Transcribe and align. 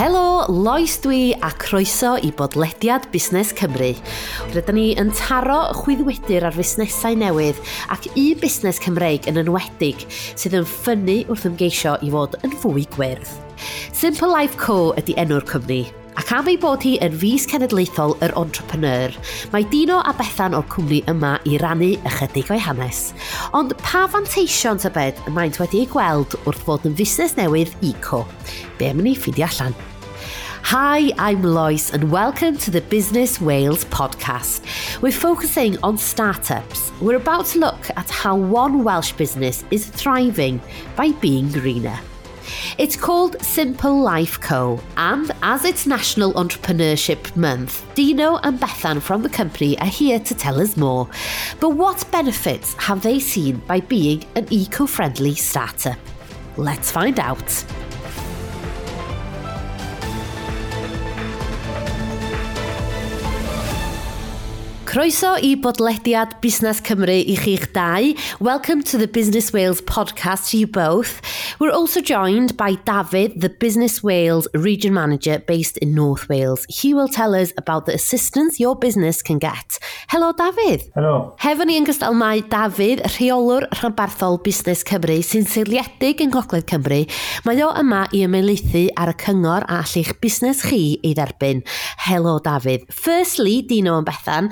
Helo, 0.00 0.46
Lois 0.48 0.94
dwi 1.04 1.34
a 1.44 1.50
croeso 1.60 2.14
i 2.24 2.30
bodlediad 2.32 3.10
Busnes 3.12 3.50
Cymru. 3.52 3.90
Rydyn 4.54 4.78
ni 4.78 4.84
yn 4.96 5.10
taro 5.12 5.58
chwyddwydr 5.76 6.46
ar 6.48 6.56
fusnesau 6.56 7.18
newydd 7.20 7.60
ac 7.92 8.08
i 8.16 8.30
busnes 8.40 8.80
Cymreig 8.80 9.28
yn 9.28 9.42
enwedig 9.42 10.06
sydd 10.08 10.56
yn 10.56 10.64
ffynnu 10.64 11.18
wrth 11.28 11.44
ymgeisio 11.50 11.98
i 12.00 12.08
fod 12.16 12.38
yn 12.40 12.56
fwy 12.62 12.86
gwyrdd. 12.96 13.28
Simple 13.92 14.30
Life 14.32 14.56
Co 14.62 14.94
ydy 14.96 15.18
enw'r 15.20 15.44
cwmni. 15.44 15.82
Ac 16.16 16.32
am 16.38 16.48
ei 16.48 16.56
bod 16.64 16.80
hi 16.84 16.94
yn 17.04 17.20
fus 17.20 17.44
cenedlaethol 17.52 18.16
yr 18.24 18.32
entrepreneur, 18.40 19.12
mae 19.52 19.68
Dino 19.68 20.00
a 20.00 20.16
Bethan 20.16 20.56
o'r 20.56 20.64
cwmni 20.72 21.02
yma 21.12 21.36
i 21.44 21.60
rannu 21.60 21.92
ychydig 22.08 22.48
o'i 22.56 22.64
hanes. 22.64 23.10
Ond 23.52 23.76
pa 23.84 24.06
fanteision 24.08 24.80
tybed 24.80 25.20
y 25.28 25.36
maent 25.36 25.60
wedi 25.60 25.84
ei 25.84 25.92
gweld 25.92 26.40
wrth 26.46 26.64
fod 26.64 26.88
yn 26.88 26.96
fusnes 26.96 27.36
newydd 27.36 27.76
ICO? 27.92 28.24
Be 28.80 28.94
am 28.94 29.04
ni 29.04 29.12
ffidio 29.12 29.44
allan? 29.52 29.76
Hi, 30.62 31.10
I'm 31.18 31.42
Lois, 31.42 31.92
and 31.92 32.12
welcome 32.12 32.56
to 32.58 32.70
the 32.70 32.80
Business 32.80 33.40
Wales 33.40 33.84
podcast. 33.86 34.62
We're 35.02 35.10
focusing 35.10 35.76
on 35.82 35.98
startups. 35.98 36.92
We're 37.00 37.16
about 37.16 37.46
to 37.46 37.58
look 37.58 37.90
at 37.96 38.08
how 38.08 38.36
one 38.36 38.84
Welsh 38.84 39.12
business 39.12 39.64
is 39.72 39.86
thriving 39.86 40.60
by 40.94 41.10
being 41.12 41.50
greener. 41.50 41.98
It's 42.78 42.94
called 42.94 43.42
Simple 43.42 44.00
Life 44.00 44.40
Co. 44.40 44.80
And 44.96 45.32
as 45.42 45.64
it's 45.64 45.86
National 45.86 46.32
Entrepreneurship 46.34 47.34
Month, 47.34 47.84
Dino 47.94 48.36
and 48.36 48.60
Bethan 48.60 49.02
from 49.02 49.22
the 49.22 49.28
company 49.28 49.76
are 49.80 49.86
here 49.86 50.20
to 50.20 50.34
tell 50.34 50.60
us 50.60 50.76
more. 50.76 51.08
But 51.58 51.70
what 51.70 52.08
benefits 52.12 52.74
have 52.74 53.02
they 53.02 53.18
seen 53.18 53.56
by 53.66 53.80
being 53.80 54.24
an 54.36 54.46
eco 54.50 54.86
friendly 54.86 55.34
startup? 55.34 55.98
Let's 56.56 56.92
find 56.92 57.18
out. 57.18 57.64
Croeso 64.90 65.36
i 65.38 65.52
bodlediad 65.54 66.32
Busnes 66.42 66.80
Cymru 66.82 67.14
i 67.14 67.36
chi'ch 67.38 67.68
dau. 67.70 68.08
Welcome 68.40 68.82
to 68.90 68.98
the 68.98 69.06
Business 69.06 69.52
Wales 69.52 69.80
podcast 69.82 70.50
to 70.50 70.58
you 70.58 70.66
both. 70.66 71.22
We're 71.60 71.70
also 71.70 72.00
joined 72.00 72.56
by 72.56 72.74
David, 72.74 73.40
the 73.40 73.50
Business 73.50 74.02
Wales 74.02 74.48
Region 74.52 74.92
Manager 74.92 75.38
based 75.46 75.76
in 75.78 75.94
North 75.94 76.28
Wales. 76.28 76.66
He 76.68 76.92
will 76.92 77.06
tell 77.06 77.36
us 77.36 77.52
about 77.56 77.86
the 77.86 77.94
assistance 77.94 78.58
your 78.58 78.74
business 78.74 79.22
can 79.22 79.38
get. 79.38 79.78
Helo, 80.10 80.34
David. 80.36 80.90
Helo. 80.96 81.36
Hefo 81.38 81.62
ni 81.68 81.76
yn 81.78 81.86
gystal 81.86 82.18
mae 82.18 82.42
David, 82.50 83.04
rheolwr 83.14 83.68
rhanbarthol 83.76 84.40
Busnes 84.42 84.82
Cymru 84.82 85.20
sy'n 85.22 85.46
seiliedig 85.46 86.24
yn 86.24 86.34
Gogledd 86.34 86.66
Cymru. 86.66 87.04
Mae 87.46 87.62
o 87.62 87.70
yma 87.78 88.08
i 88.10 88.24
ymelaethu 88.26 88.88
ar 88.98 89.14
y 89.14 89.16
cyngor 89.22 89.68
a 89.70 89.84
all'ch 89.84 90.16
busnes 90.18 90.66
chi 90.66 90.82
ei 90.98 91.14
dderbyn. 91.14 91.62
Helo, 92.08 92.40
David. 92.42 92.90
Firstly, 92.90 93.60
Dino 93.70 94.00
yn 94.02 94.10
Bethan, 94.10 94.50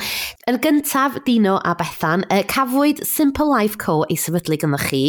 Yn 0.49 0.59
gyntaf, 0.65 1.19
Dino 1.25 1.57
a 1.65 1.75
Bethan, 1.79 2.25
uh, 2.31 2.43
cafwyd 2.49 3.05
Simple 3.07 3.47
Life 3.49 3.79
Co 3.79 4.03
ei 4.09 4.17
sefydlu 4.17 4.59
ganddo 4.61 4.81
chi, 4.83 5.03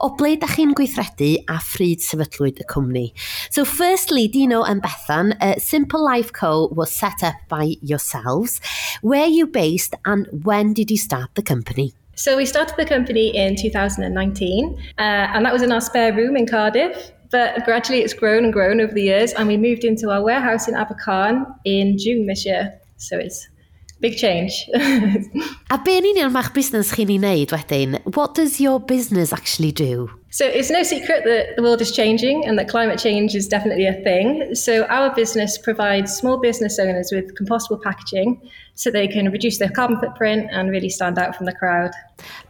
o 0.00 0.10
ble 0.18 0.34
da 0.40 0.48
chi'n 0.50 0.74
gweithredu 0.78 1.32
a 1.48 1.58
phryd 1.64 2.02
sefydlwyd 2.04 2.60
y 2.62 2.66
cwmni. 2.70 3.04
So 3.50 3.64
firstly, 3.64 4.26
Dino 4.28 4.62
and 4.62 4.82
Bethan, 4.82 5.34
uh, 5.40 5.58
Simple 5.58 6.02
Life 6.04 6.32
Co 6.32 6.68
was 6.76 6.94
set 6.94 7.22
up 7.22 7.36
by 7.48 7.76
yourselves. 7.80 8.60
Where 9.02 9.26
you 9.26 9.46
based 9.46 9.94
and 10.04 10.26
when 10.44 10.74
did 10.74 10.90
you 10.90 10.98
start 10.98 11.34
the 11.34 11.42
company? 11.42 11.92
So 12.14 12.36
we 12.36 12.44
started 12.44 12.76
the 12.76 12.84
company 12.84 13.34
in 13.34 13.56
2019, 13.56 14.76
uh, 14.98 15.00
and 15.00 15.44
that 15.46 15.52
was 15.52 15.62
in 15.62 15.72
our 15.72 15.80
spare 15.80 16.12
room 16.12 16.36
in 16.36 16.46
Cardiff. 16.46 17.12
But 17.30 17.64
gradually 17.64 18.00
it's 18.00 18.12
grown 18.12 18.44
and 18.44 18.52
grown 18.52 18.80
over 18.80 18.92
the 18.92 19.02
years, 19.02 19.32
and 19.32 19.48
we 19.48 19.56
moved 19.56 19.84
into 19.84 20.10
our 20.10 20.22
warehouse 20.22 20.68
in 20.68 20.74
Abercarn 20.74 21.46
in 21.64 21.96
June 21.96 22.26
this 22.26 22.44
year. 22.44 22.74
So 22.96 23.16
it's 23.18 23.48
big 24.00 24.16
change. 24.16 24.68
a 24.74 25.78
yn 25.78 26.08
union 26.08 26.32
ma'ch 26.32 26.52
busnes 26.56 26.94
chi'n 26.96 27.10
ei 27.12 27.18
wneud 27.20 27.52
wedyn? 27.54 27.98
What 28.16 28.34
does 28.34 28.60
your 28.60 28.80
business 28.80 29.32
actually 29.32 29.72
do? 29.72 30.08
So 30.32 30.46
it's 30.46 30.70
no 30.70 30.84
secret 30.84 31.24
that 31.24 31.56
the 31.56 31.62
world 31.62 31.80
is 31.80 31.90
changing 31.90 32.46
and 32.46 32.56
that 32.56 32.68
climate 32.68 33.00
change 33.00 33.34
is 33.34 33.48
definitely 33.48 33.86
a 33.86 33.94
thing. 34.04 34.54
So 34.54 34.84
our 34.84 35.12
business 35.12 35.58
provides 35.58 36.14
small 36.14 36.38
business 36.38 36.78
owners 36.78 37.10
with 37.10 37.34
compostable 37.34 37.82
packaging 37.82 38.40
so 38.76 38.92
they 38.92 39.08
can 39.08 39.32
reduce 39.32 39.58
their 39.58 39.70
carbon 39.70 39.98
footprint 39.98 40.48
and 40.52 40.70
really 40.70 40.88
stand 40.88 41.18
out 41.18 41.34
from 41.34 41.46
the 41.46 41.52
crowd. 41.52 41.90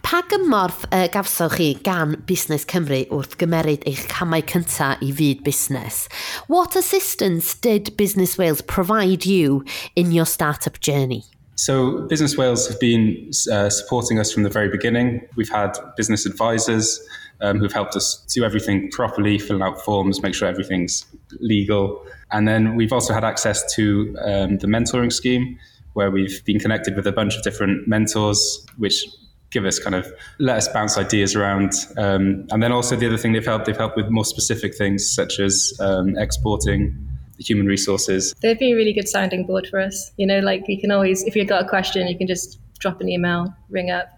Pa 0.03 0.23
gymorth 0.29 0.85
uh, 0.93 1.09
gafsoch 1.09 1.57
chi 1.57 1.73
gan 1.83 2.17
Busnes 2.29 2.67
Cymru 2.69 3.07
wrth 3.09 3.39
gymeryd 3.41 3.89
eich 3.89 4.05
camau 4.13 4.45
cynta 4.45 4.93
i 5.01 5.11
fyd 5.11 5.43
busnes? 5.43 6.07
What 6.49 6.77
assistance 6.77 7.55
did 7.55 7.97
Business 7.97 8.37
Wales 8.37 8.61
provide 8.61 9.25
you 9.25 9.65
in 9.97 10.13
your 10.13 10.27
startup 10.27 10.81
journey? 10.81 11.25
So, 11.61 12.01
Business 12.09 12.39
Wales 12.39 12.67
have 12.69 12.81
been 12.81 13.33
uh, 13.53 13.69
supporting 13.69 14.19
us 14.19 14.33
from 14.33 14.45
the 14.45 14.49
very 14.49 14.71
beginning. 14.71 15.29
We've 15.37 15.51
had 15.51 15.77
business 15.95 16.25
advisors 16.25 17.07
um, 17.43 17.59
who've 17.59 17.71
helped 17.71 17.95
us 17.95 18.25
do 18.35 18.45
everything 18.45 18.91
properly, 18.91 19.39
fill 19.39 19.63
out 19.63 19.79
forms, 19.85 20.23
make 20.23 20.35
sure 20.35 20.49
everything's 20.49 21.05
legal. 21.39 22.03
And 22.31 22.49
then 22.49 22.77
we've 22.77 22.95
also 22.95 23.13
had 23.13 23.25
access 23.25 23.75
to 23.75 24.17
um, 24.23 24.57
the 24.57 24.69
mentoring 24.69 25.13
scheme, 25.13 25.59
where 25.93 26.11
we've 26.11 26.43
been 26.47 26.59
connected 26.59 26.97
with 26.97 27.07
a 27.07 27.13
bunch 27.13 27.37
of 27.37 27.43
different 27.43 27.87
mentors, 27.87 28.67
which 28.79 29.05
give 29.51 29.67
us 29.67 29.79
kind 29.79 29.95
of 29.95 30.11
let 30.39 30.57
us 30.57 30.69
bounce 30.69 30.97
ideas 30.97 31.37
around. 31.37 31.75
Um, 31.99 32.47
and 32.51 32.63
then 32.63 32.73
also 32.73 32.97
the 32.97 33.07
other 33.07 33.19
thing 33.19 33.35
they've 33.35 33.45
helped, 33.45 33.67
they've 33.67 33.77
helped 33.77 33.99
with 33.99 34.09
more 34.09 34.25
specific 34.25 34.75
things 34.75 35.11
such 35.11 35.39
as 35.39 35.75
um, 35.79 36.17
exporting 36.17 37.10
human 37.41 37.67
resources. 37.67 38.35
They'd 38.43 38.59
be 38.59 38.73
a 38.73 38.77
really 38.77 38.93
good 38.93 39.09
sounding 39.09 39.47
board 39.47 39.67
for 39.69 39.81
us. 39.81 40.13
You 40.17 40.27
know, 40.27 40.41
like 40.41 40.65
you 40.69 40.81
can 40.81 40.91
always, 40.91 41.25
if 41.25 41.35
you've 41.35 41.49
got 41.49 41.65
a 41.65 41.69
question, 41.69 42.07
you 42.07 42.17
can 42.17 42.27
just 42.27 42.59
drop 42.79 43.01
an 43.01 43.09
email, 43.09 43.55
ring 43.69 43.91
up, 43.91 44.09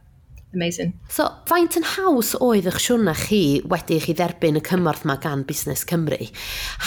amazing. 0.54 0.92
So, 1.08 1.28
faint 1.48 1.76
yn 1.78 1.86
haws 1.94 2.32
oedd 2.42 2.66
eich 2.68 2.78
siwrna 2.84 3.14
chi 3.16 3.60
wedi 3.70 3.98
chi 4.02 4.14
dderbyn 4.16 4.58
y 4.58 4.62
cymorth 4.66 5.04
mae 5.08 5.20
gan 5.22 5.44
Busnes 5.48 5.84
Cymru? 5.88 6.28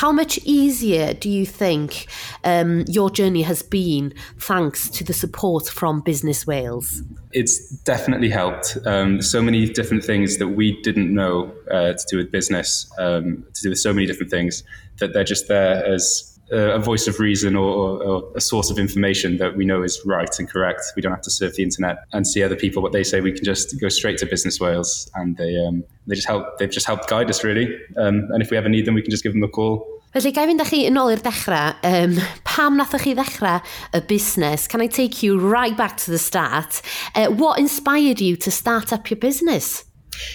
How 0.01 0.11
much 0.11 0.37
easier 0.43 1.13
do 1.13 1.29
you 1.29 1.45
think 1.45 2.05
um, 2.43 2.83
your 2.87 3.09
journey 3.09 3.43
has 3.43 3.63
been 3.63 4.13
thanks 4.39 4.89
to 4.91 5.03
the 5.03 5.13
support 5.13 5.69
from 5.69 6.01
Business 6.01 6.45
Wales? 6.47 7.01
It's 7.31 7.69
definitely 7.83 8.29
helped. 8.29 8.77
Um, 8.85 9.21
so 9.21 9.41
many 9.41 9.65
different 9.67 10.03
things 10.03 10.37
that 10.37 10.49
we 10.49 10.79
didn't 10.81 11.13
know 11.13 11.51
uh, 11.71 11.93
to 11.93 12.05
do 12.09 12.17
with 12.17 12.31
business, 12.31 12.89
um, 12.97 13.45
to 13.53 13.61
do 13.61 13.69
with 13.69 13.79
so 13.79 13.93
many 13.93 14.05
different 14.07 14.31
things 14.31 14.63
that 14.99 15.13
they're 15.13 15.23
just 15.23 15.47
there 15.47 15.85
as 15.85 16.35
a 16.51 16.79
voice 16.79 17.07
of 17.07 17.19
reason 17.19 17.55
or, 17.55 17.71
or, 17.71 18.03
or, 18.03 18.31
a 18.35 18.41
source 18.41 18.69
of 18.69 18.77
information 18.77 19.37
that 19.37 19.55
we 19.55 19.65
know 19.65 19.81
is 19.81 19.99
right 20.05 20.29
and 20.37 20.47
correct. 20.47 20.81
We 20.95 21.01
don't 21.01 21.11
have 21.11 21.21
to 21.21 21.31
surf 21.31 21.55
the 21.55 21.63
internet 21.63 21.97
and 22.13 22.27
see 22.27 22.43
other 22.43 22.55
people 22.55 22.83
what 22.83 22.91
they 22.91 23.03
say. 23.03 23.19
We 23.21 23.31
can 23.31 23.43
just 23.43 23.79
go 23.81 23.89
straight 23.89 24.19
to 24.19 24.25
Business 24.25 24.59
Wales, 24.59 25.09
and 25.15 25.37
they 25.37 25.57
um, 25.57 25.83
they 26.07 26.15
just 26.15 26.27
help. 26.27 26.59
They've 26.59 26.69
just 26.69 26.85
helped 26.85 27.09
guide 27.09 27.29
us 27.29 27.43
really. 27.43 27.75
Um, 27.97 28.27
and 28.31 28.43
if 28.43 28.51
we 28.51 28.57
ever 28.57 28.69
need 28.69 28.85
them, 28.85 28.93
we 28.93 29.01
can 29.01 29.11
just 29.11 29.23
give 29.23 29.33
them 29.33 29.43
a 29.43 29.47
call. 29.47 29.87
Felly, 30.13 30.31
gai 30.31 30.45
fynd 30.47 30.61
â 30.63 30.69
chi 30.69 30.85
yn 30.87 30.95
ôl 30.95 31.11
i'r 31.11 31.19
dechrau. 31.19 31.73
Um, 31.83 32.13
pam 32.47 32.77
nathoch 32.79 33.03
chi 33.03 33.15
ddechrau 33.17 33.57
y 33.91 33.99
busnes? 34.07 34.69
Can 34.69 34.81
I 34.81 34.87
take 34.87 35.23
you 35.23 35.39
right 35.39 35.75
back 35.75 35.97
to 36.05 36.11
the 36.11 36.19
start? 36.19 36.81
Uh, 37.15 37.27
what 37.27 37.59
inspired 37.59 38.21
you 38.21 38.37
to 38.37 38.51
start 38.51 38.93
up 38.93 39.09
your 39.09 39.19
business? 39.19 39.83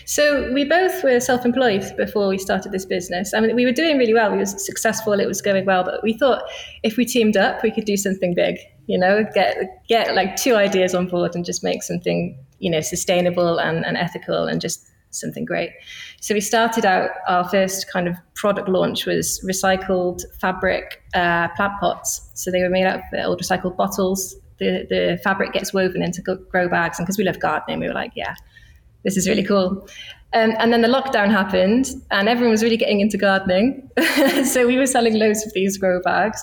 So 0.05 0.53
we 0.53 0.65
both 0.65 1.03
were 1.03 1.21
self-employed 1.21 1.97
before 1.97 2.29
we 2.29 2.39
started 2.39 2.73
this 2.73 2.85
business. 2.85 3.33
I 3.35 3.41
mean, 3.41 3.55
we 3.55 3.65
were 3.65 3.73
doing 3.73 3.99
really 3.99 4.15
well. 4.15 4.31
We 4.31 4.39
were 4.39 4.47
successful. 4.47 5.19
It 5.19 5.27
was 5.27 5.41
going 5.43 5.65
well. 5.67 5.85
But 5.85 6.03
we 6.03 6.13
thought 6.13 6.43
if 6.83 6.97
we 6.97 7.05
teamed 7.05 7.37
up, 7.37 7.63
we 7.63 7.71
could 7.71 7.85
do 7.85 7.97
something 7.97 8.35
big. 8.35 8.59
You 8.87 8.99
know, 8.99 9.25
get 9.35 9.57
get 9.89 10.15
like 10.15 10.37
two 10.37 10.57
ideas 10.57 10.95
on 10.95 11.07
board 11.07 11.35
and 11.35 11.45
just 11.45 11.63
make 11.63 11.83
something 11.83 12.39
you 12.59 12.71
know 12.71 12.81
sustainable 12.81 13.59
and, 13.59 13.85
and 13.87 13.97
ethical 13.97 14.47
and 14.47 14.61
just 14.61 14.87
something 15.11 15.45
great. 15.45 15.71
So 16.21 16.35
we 16.35 16.41
started 16.41 16.85
out. 16.85 17.11
Our 17.29 17.49
first 17.49 17.91
kind 17.91 18.09
of 18.09 18.17
product 18.35 18.69
launch 18.69 19.07
was 19.07 19.41
recycled 19.45 20.23
fabric 20.41 21.03
uh, 21.15 21.49
plant 21.57 21.75
pots. 21.81 22.31
So 22.35 22.51
they 22.51 22.63
were 22.63 22.71
made 22.71 22.85
out 22.85 22.97
of 22.99 23.03
old 23.25 23.41
recycled 23.41 23.77
bottles. 23.77 24.35
The 24.59 24.87
the 24.89 25.21
fabric 25.23 25.53
gets 25.53 25.73
woven 25.73 26.03
into 26.03 26.21
grow 26.23 26.69
bags, 26.69 26.99
and 26.99 27.07
because 27.07 27.17
we 27.17 27.25
love 27.25 27.39
gardening, 27.39 27.81
we 27.81 27.87
were 27.87 27.95
like, 27.95 28.13
yeah 28.15 28.35
this 29.05 29.17
is 29.17 29.29
really 29.29 29.45
cool. 29.45 29.89
Um, 30.33 30.55
and 30.59 30.73
then 30.73 30.83
the 30.83 30.89
lockdown 30.89 31.31
happened, 31.31 31.91
and 32.11 32.29
everyone 32.29 32.53
was 32.53 32.63
really 32.63 32.77
getting 32.77 33.01
into 33.01 33.19
gardening. 33.19 33.91
so 34.45 34.67
we 34.67 34.77
were 34.77 34.87
selling 34.87 35.19
loads 35.19 35.45
of 35.45 35.53
these 35.55 35.77
grow 35.77 36.01
bags. 36.01 36.41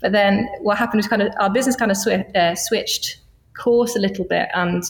But 0.00 0.12
then 0.12 0.48
what 0.60 0.78
happened 0.78 0.98
was 0.98 1.08
kind 1.08 1.22
of 1.22 1.32
our 1.38 1.50
business 1.50 1.76
kind 1.76 1.90
of 1.90 1.98
uh, 2.34 2.54
switched 2.54 3.20
course 3.58 3.96
a 3.96 3.98
little 3.98 4.24
bit, 4.24 4.48
and 4.54 4.82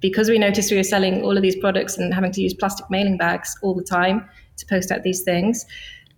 because 0.00 0.28
we 0.28 0.38
noticed 0.38 0.70
we 0.70 0.76
were 0.76 0.82
selling 0.82 1.22
all 1.22 1.36
of 1.36 1.42
these 1.42 1.56
products 1.56 1.96
and 1.96 2.12
having 2.12 2.32
to 2.32 2.42
use 2.42 2.54
plastic 2.54 2.88
mailing 2.90 3.16
bags 3.16 3.56
all 3.62 3.74
the 3.74 3.84
time 3.84 4.28
to 4.56 4.66
post 4.66 4.90
out 4.92 5.02
these 5.02 5.22
things, 5.22 5.64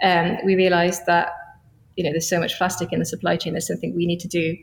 um, 0.02 0.38
we 0.44 0.56
realized 0.56 1.06
that 1.06 1.28
you 1.96 2.02
know 2.02 2.10
there's 2.10 2.28
so 2.28 2.40
much 2.40 2.56
plastic 2.58 2.92
in 2.92 2.98
the 2.98 3.04
supply 3.04 3.36
chain. 3.36 3.52
There's 3.52 3.68
something 3.68 3.94
we 3.94 4.06
need 4.06 4.20
to 4.20 4.28
do 4.28 4.56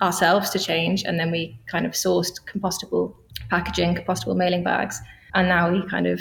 ourselves 0.00 0.50
to 0.50 0.60
change, 0.60 1.02
and 1.02 1.18
then 1.18 1.32
we 1.32 1.58
kind 1.66 1.86
of 1.86 1.92
sourced 1.92 2.40
compostable 2.46 3.16
packaging, 3.54 3.94
compostable 4.00 4.36
mailing 4.44 4.64
bags 4.64 5.00
and 5.34 5.48
now 5.48 5.70
we 5.70 5.86
kind 5.88 6.06
of 6.06 6.20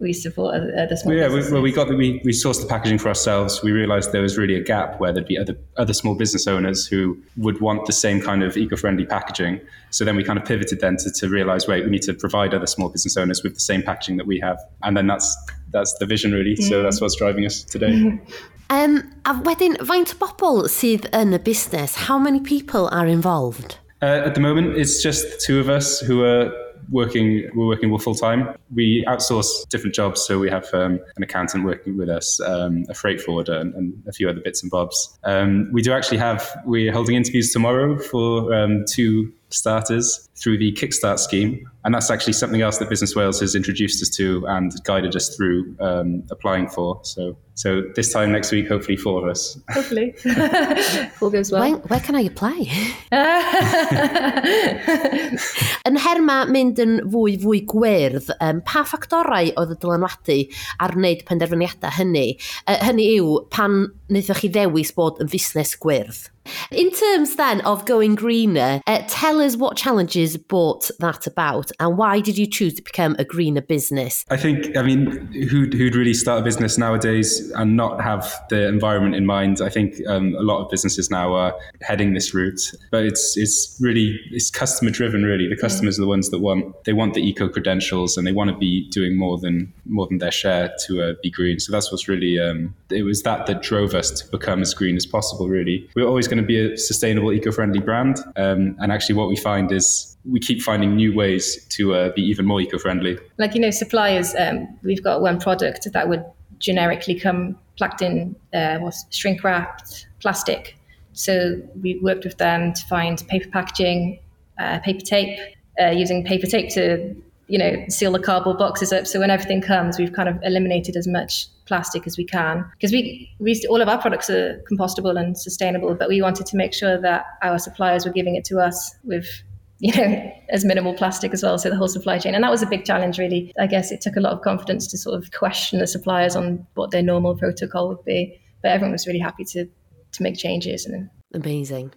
we 0.00 0.14
support 0.14 0.54
other 0.54 0.96
small 0.96 1.14
yeah, 1.14 1.26
businesses. 1.26 1.52
well, 1.52 1.60
we 1.60 1.72
got 1.72 1.88
the, 1.88 1.94
we, 1.94 2.22
we 2.24 2.32
sourced 2.32 2.60
the 2.60 2.66
packaging 2.66 2.96
for 2.96 3.08
ourselves. 3.08 3.62
We 3.62 3.70
realized 3.70 4.12
there 4.12 4.22
was 4.22 4.38
really 4.38 4.54
a 4.54 4.62
gap 4.62 4.98
where 4.98 5.12
there'd 5.12 5.26
be 5.26 5.36
other, 5.36 5.58
other 5.76 5.92
small 5.92 6.14
business 6.14 6.46
owners 6.46 6.86
who 6.86 7.18
would 7.36 7.60
want 7.60 7.84
the 7.84 7.92
same 7.92 8.22
kind 8.22 8.42
of 8.42 8.56
eco-friendly 8.56 9.04
packaging. 9.04 9.60
So 9.90 10.06
then 10.06 10.16
we 10.16 10.24
kind 10.24 10.38
of 10.38 10.46
pivoted 10.46 10.80
then 10.80 10.96
to, 10.96 11.12
to 11.12 11.28
realize, 11.28 11.68
wait, 11.68 11.84
we 11.84 11.90
need 11.90 12.02
to 12.02 12.14
provide 12.14 12.54
other 12.54 12.66
small 12.66 12.88
business 12.88 13.18
owners 13.18 13.42
with 13.42 13.54
the 13.54 13.60
same 13.60 13.82
packaging 13.82 14.16
that 14.16 14.26
we 14.26 14.40
have. 14.40 14.58
And 14.82 14.96
then 14.96 15.06
that's 15.06 15.36
that's 15.70 15.94
the 15.98 16.06
vision 16.06 16.32
really. 16.32 16.56
Mm. 16.56 16.68
So 16.68 16.82
that's 16.82 17.00
what's 17.02 17.16
driving 17.16 17.44
us 17.44 17.62
today. 17.62 17.92
um, 18.70 19.12
a 19.26 19.34
wedyn, 19.34 19.76
faint 19.86 20.14
o 20.14 20.18
bobl 20.24 20.64
sydd 20.66 21.10
yn 21.12 21.36
y 21.36 21.38
busnes, 21.44 22.08
how 22.08 22.18
many 22.18 22.40
people 22.40 22.88
are 22.88 23.06
involved? 23.06 23.76
Uh, 24.02 24.24
at 24.24 24.34
the 24.34 24.40
moment, 24.40 24.78
it's 24.78 25.02
just 25.02 25.42
two 25.44 25.60
of 25.60 25.68
us 25.68 26.00
who 26.00 26.24
are 26.24 26.50
working 26.90 27.48
we're 27.54 27.66
working 27.66 27.96
full 27.98 28.14
time. 28.14 28.54
We 28.74 29.04
outsource 29.06 29.68
different 29.68 29.94
jobs, 29.94 30.24
so 30.24 30.38
we 30.38 30.50
have 30.50 30.66
um, 30.72 31.00
an 31.16 31.22
accountant 31.22 31.64
working 31.64 31.96
with 31.96 32.08
us, 32.08 32.40
um, 32.40 32.84
a 32.88 32.94
freight 32.94 33.20
forwarder, 33.20 33.54
and, 33.54 33.74
and, 33.74 34.02
a 34.08 34.12
few 34.12 34.28
other 34.28 34.40
bits 34.40 34.62
and 34.62 34.70
bobs. 34.70 35.18
Um, 35.24 35.70
we 35.72 35.82
do 35.82 35.92
actually 35.92 36.18
have 36.18 36.48
we're 36.64 36.92
holding 36.92 37.16
interviews 37.16 37.52
tomorrow 37.52 37.98
for 37.98 38.54
um, 38.54 38.84
two 38.88 39.32
starters 39.50 40.28
through 40.36 40.58
the 40.58 40.72
Kickstart 40.72 41.18
scheme. 41.18 41.68
And 41.84 41.94
that's 41.94 42.10
actually 42.10 42.34
something 42.34 42.60
else 42.60 42.78
that 42.78 42.88
Business 42.88 43.16
Wales 43.16 43.40
has 43.40 43.54
introduced 43.54 44.02
us 44.02 44.10
to 44.16 44.44
and 44.48 44.72
guided 44.84 45.16
us 45.16 45.34
through 45.34 45.74
um, 45.80 46.22
applying 46.30 46.68
for. 46.68 47.00
So, 47.04 47.36
so 47.54 47.82
this 47.94 48.12
time 48.12 48.32
next 48.32 48.52
week, 48.52 48.68
hopefully, 48.68 48.96
four 48.96 49.22
of 49.22 49.30
us. 49.30 49.58
Hopefully. 49.70 50.14
All 51.22 51.30
goes 51.30 51.52
well. 51.52 51.62
Where, 51.62 51.78
where 51.78 52.00
can 52.00 52.16
I 52.16 52.22
apply? 52.22 52.66
yn 55.88 55.96
herma 56.00 56.42
mynd 56.52 56.80
yn 56.82 56.98
fwy 57.12 57.36
fwy 57.40 57.62
gwyrdd, 57.68 58.28
um, 58.44 58.60
pa 58.66 58.82
ffactorau 58.88 59.52
oedd 59.60 59.74
y 59.74 59.78
dylanwadu 59.80 60.38
ar 60.84 60.94
wneud 60.96 61.24
penderfyniadau 61.28 61.94
hynny? 61.96 62.26
Uh, 62.66 62.76
hynny 62.84 63.08
yw, 63.16 63.38
pan 63.52 63.86
wnaethoch 64.10 64.42
chi 64.44 64.52
ddewis 64.52 64.92
bod 64.96 65.20
yn 65.24 65.32
fusnes 65.32 65.76
gwyrdd? 65.80 66.28
In 66.70 66.90
terms 66.90 67.36
then 67.36 67.60
of 67.62 67.84
going 67.86 68.14
greener, 68.14 68.80
uh, 68.86 69.02
tell 69.08 69.40
us 69.40 69.56
what 69.56 69.76
challenges 69.76 70.36
brought 70.36 70.90
that 70.98 71.26
about 71.26 71.70
and 71.80 71.96
why 71.96 72.20
did 72.20 72.38
you 72.38 72.46
choose 72.46 72.74
to 72.74 72.82
become 72.82 73.16
a 73.18 73.24
greener 73.24 73.60
business? 73.60 74.24
I 74.30 74.36
think, 74.36 74.76
I 74.76 74.82
mean, 74.82 75.06
who'd, 75.32 75.74
who'd 75.74 75.94
really 75.94 76.14
start 76.14 76.40
a 76.40 76.44
business 76.44 76.78
nowadays 76.78 77.50
and 77.56 77.76
not 77.76 78.00
have 78.02 78.32
the 78.48 78.66
environment 78.68 79.14
in 79.14 79.26
mind? 79.26 79.60
I 79.60 79.68
think 79.68 79.94
um, 80.06 80.34
a 80.34 80.42
lot 80.42 80.62
of 80.62 80.70
businesses 80.70 81.10
now 81.10 81.34
are 81.34 81.54
heading 81.82 82.14
this 82.14 82.34
route, 82.34 82.60
but 82.90 83.04
it's 83.04 83.36
it's 83.36 83.78
really 83.80 84.18
it's 84.30 84.50
customer 84.50 84.90
driven. 84.90 85.22
Really, 85.24 85.48
the 85.48 85.56
customers 85.56 85.98
are 85.98 86.02
the 86.02 86.08
ones 86.08 86.30
that 86.30 86.38
want 86.38 86.84
they 86.84 86.92
want 86.92 87.14
the 87.14 87.26
eco 87.26 87.48
credentials 87.48 88.16
and 88.16 88.26
they 88.26 88.32
want 88.32 88.50
to 88.50 88.56
be 88.56 88.88
doing 88.90 89.16
more 89.16 89.38
than 89.38 89.72
more 89.86 90.06
than 90.06 90.18
their 90.18 90.30
share 90.30 90.72
to 90.86 91.02
uh, 91.02 91.14
be 91.22 91.30
green. 91.30 91.58
So 91.58 91.72
that's 91.72 91.90
what's 91.90 92.08
really 92.08 92.38
um, 92.38 92.74
it 92.90 93.02
was 93.02 93.22
that 93.22 93.46
that 93.46 93.62
drove 93.62 93.94
us 93.94 94.10
to 94.10 94.30
become 94.30 94.60
as 94.60 94.74
green 94.74 94.96
as 94.96 95.06
possible. 95.06 95.48
Really, 95.48 95.88
we're 95.94 96.06
always 96.06 96.28
going 96.28 96.39
to 96.42 96.46
be 96.46 96.72
a 96.72 96.76
sustainable, 96.76 97.32
eco-friendly 97.32 97.80
brand. 97.80 98.18
Um, 98.36 98.76
and 98.78 98.92
actually, 98.92 99.16
what 99.16 99.28
we 99.28 99.36
find 99.36 99.70
is 99.72 100.16
we 100.24 100.40
keep 100.40 100.62
finding 100.62 100.96
new 100.96 101.14
ways 101.14 101.64
to 101.70 101.94
uh, 101.94 102.12
be 102.12 102.22
even 102.22 102.46
more 102.46 102.60
eco-friendly. 102.60 103.18
Like 103.38 103.54
you 103.54 103.60
know, 103.60 103.70
suppliers, 103.70 104.34
um, 104.38 104.68
we've 104.82 105.02
got 105.02 105.22
one 105.22 105.38
product 105.38 105.88
that 105.92 106.08
would 106.08 106.24
generically 106.58 107.18
come 107.18 107.58
plugged 107.76 108.02
in, 108.02 108.36
uh, 108.52 108.90
shrink 109.10 109.42
wrapped 109.42 110.06
plastic. 110.20 110.76
So 111.12 111.60
we 111.82 111.98
worked 112.02 112.24
with 112.24 112.38
them 112.38 112.72
to 112.72 112.86
find 112.86 113.26
paper 113.28 113.48
packaging, 113.48 114.20
uh, 114.58 114.78
paper 114.80 115.00
tape, 115.00 115.38
uh, 115.80 115.90
using 115.90 116.24
paper 116.24 116.46
tape 116.46 116.70
to 116.70 117.16
you 117.50 117.58
know 117.58 117.84
seal 117.88 118.12
the 118.12 118.18
cardboard 118.18 118.58
boxes 118.58 118.92
up. 118.92 119.06
So 119.06 119.20
when 119.20 119.30
everything 119.30 119.60
comes, 119.60 119.98
we've 119.98 120.12
kind 120.12 120.28
of 120.28 120.38
eliminated 120.42 120.96
as 120.96 121.06
much 121.06 121.48
plastic 121.70 122.04
as 122.04 122.16
we 122.16 122.24
can 122.24 122.68
because 122.72 122.90
we, 122.90 123.30
we 123.38 123.64
all 123.70 123.80
of 123.80 123.88
our 123.88 124.00
products 124.00 124.28
are 124.28 124.60
compostable 124.68 125.16
and 125.16 125.38
sustainable 125.38 125.94
but 125.94 126.08
we 126.08 126.20
wanted 126.20 126.44
to 126.44 126.56
make 126.56 126.74
sure 126.74 127.00
that 127.00 127.24
our 127.42 127.60
suppliers 127.60 128.04
were 128.04 128.10
giving 128.10 128.34
it 128.34 128.44
to 128.44 128.58
us 128.58 128.92
with 129.04 129.28
you 129.78 129.94
know 129.94 130.32
as 130.48 130.64
minimal 130.64 130.92
plastic 130.92 131.32
as 131.32 131.44
well 131.44 131.56
so 131.58 131.70
the 131.70 131.76
whole 131.76 131.86
supply 131.88 132.18
chain 132.18 132.34
and 132.34 132.42
that 132.42 132.50
was 132.50 132.60
a 132.60 132.66
big 132.66 132.84
challenge 132.84 133.18
really 133.18 133.52
i 133.60 133.68
guess 133.68 133.92
it 133.92 134.00
took 134.00 134.16
a 134.16 134.20
lot 134.20 134.32
of 134.32 134.42
confidence 134.42 134.88
to 134.88 134.98
sort 134.98 135.16
of 135.16 135.30
question 135.30 135.78
the 135.78 135.86
suppliers 135.86 136.34
on 136.34 136.66
what 136.74 136.90
their 136.90 137.04
normal 137.04 137.36
protocol 137.36 137.88
would 137.88 138.04
be 138.04 138.38
but 138.62 138.72
everyone 138.72 138.92
was 138.92 139.06
really 139.06 139.20
happy 139.20 139.44
to 139.44 139.64
to 140.10 140.22
make 140.24 140.36
changes 140.36 140.84
and 140.86 141.08
Amazing. 141.32 141.92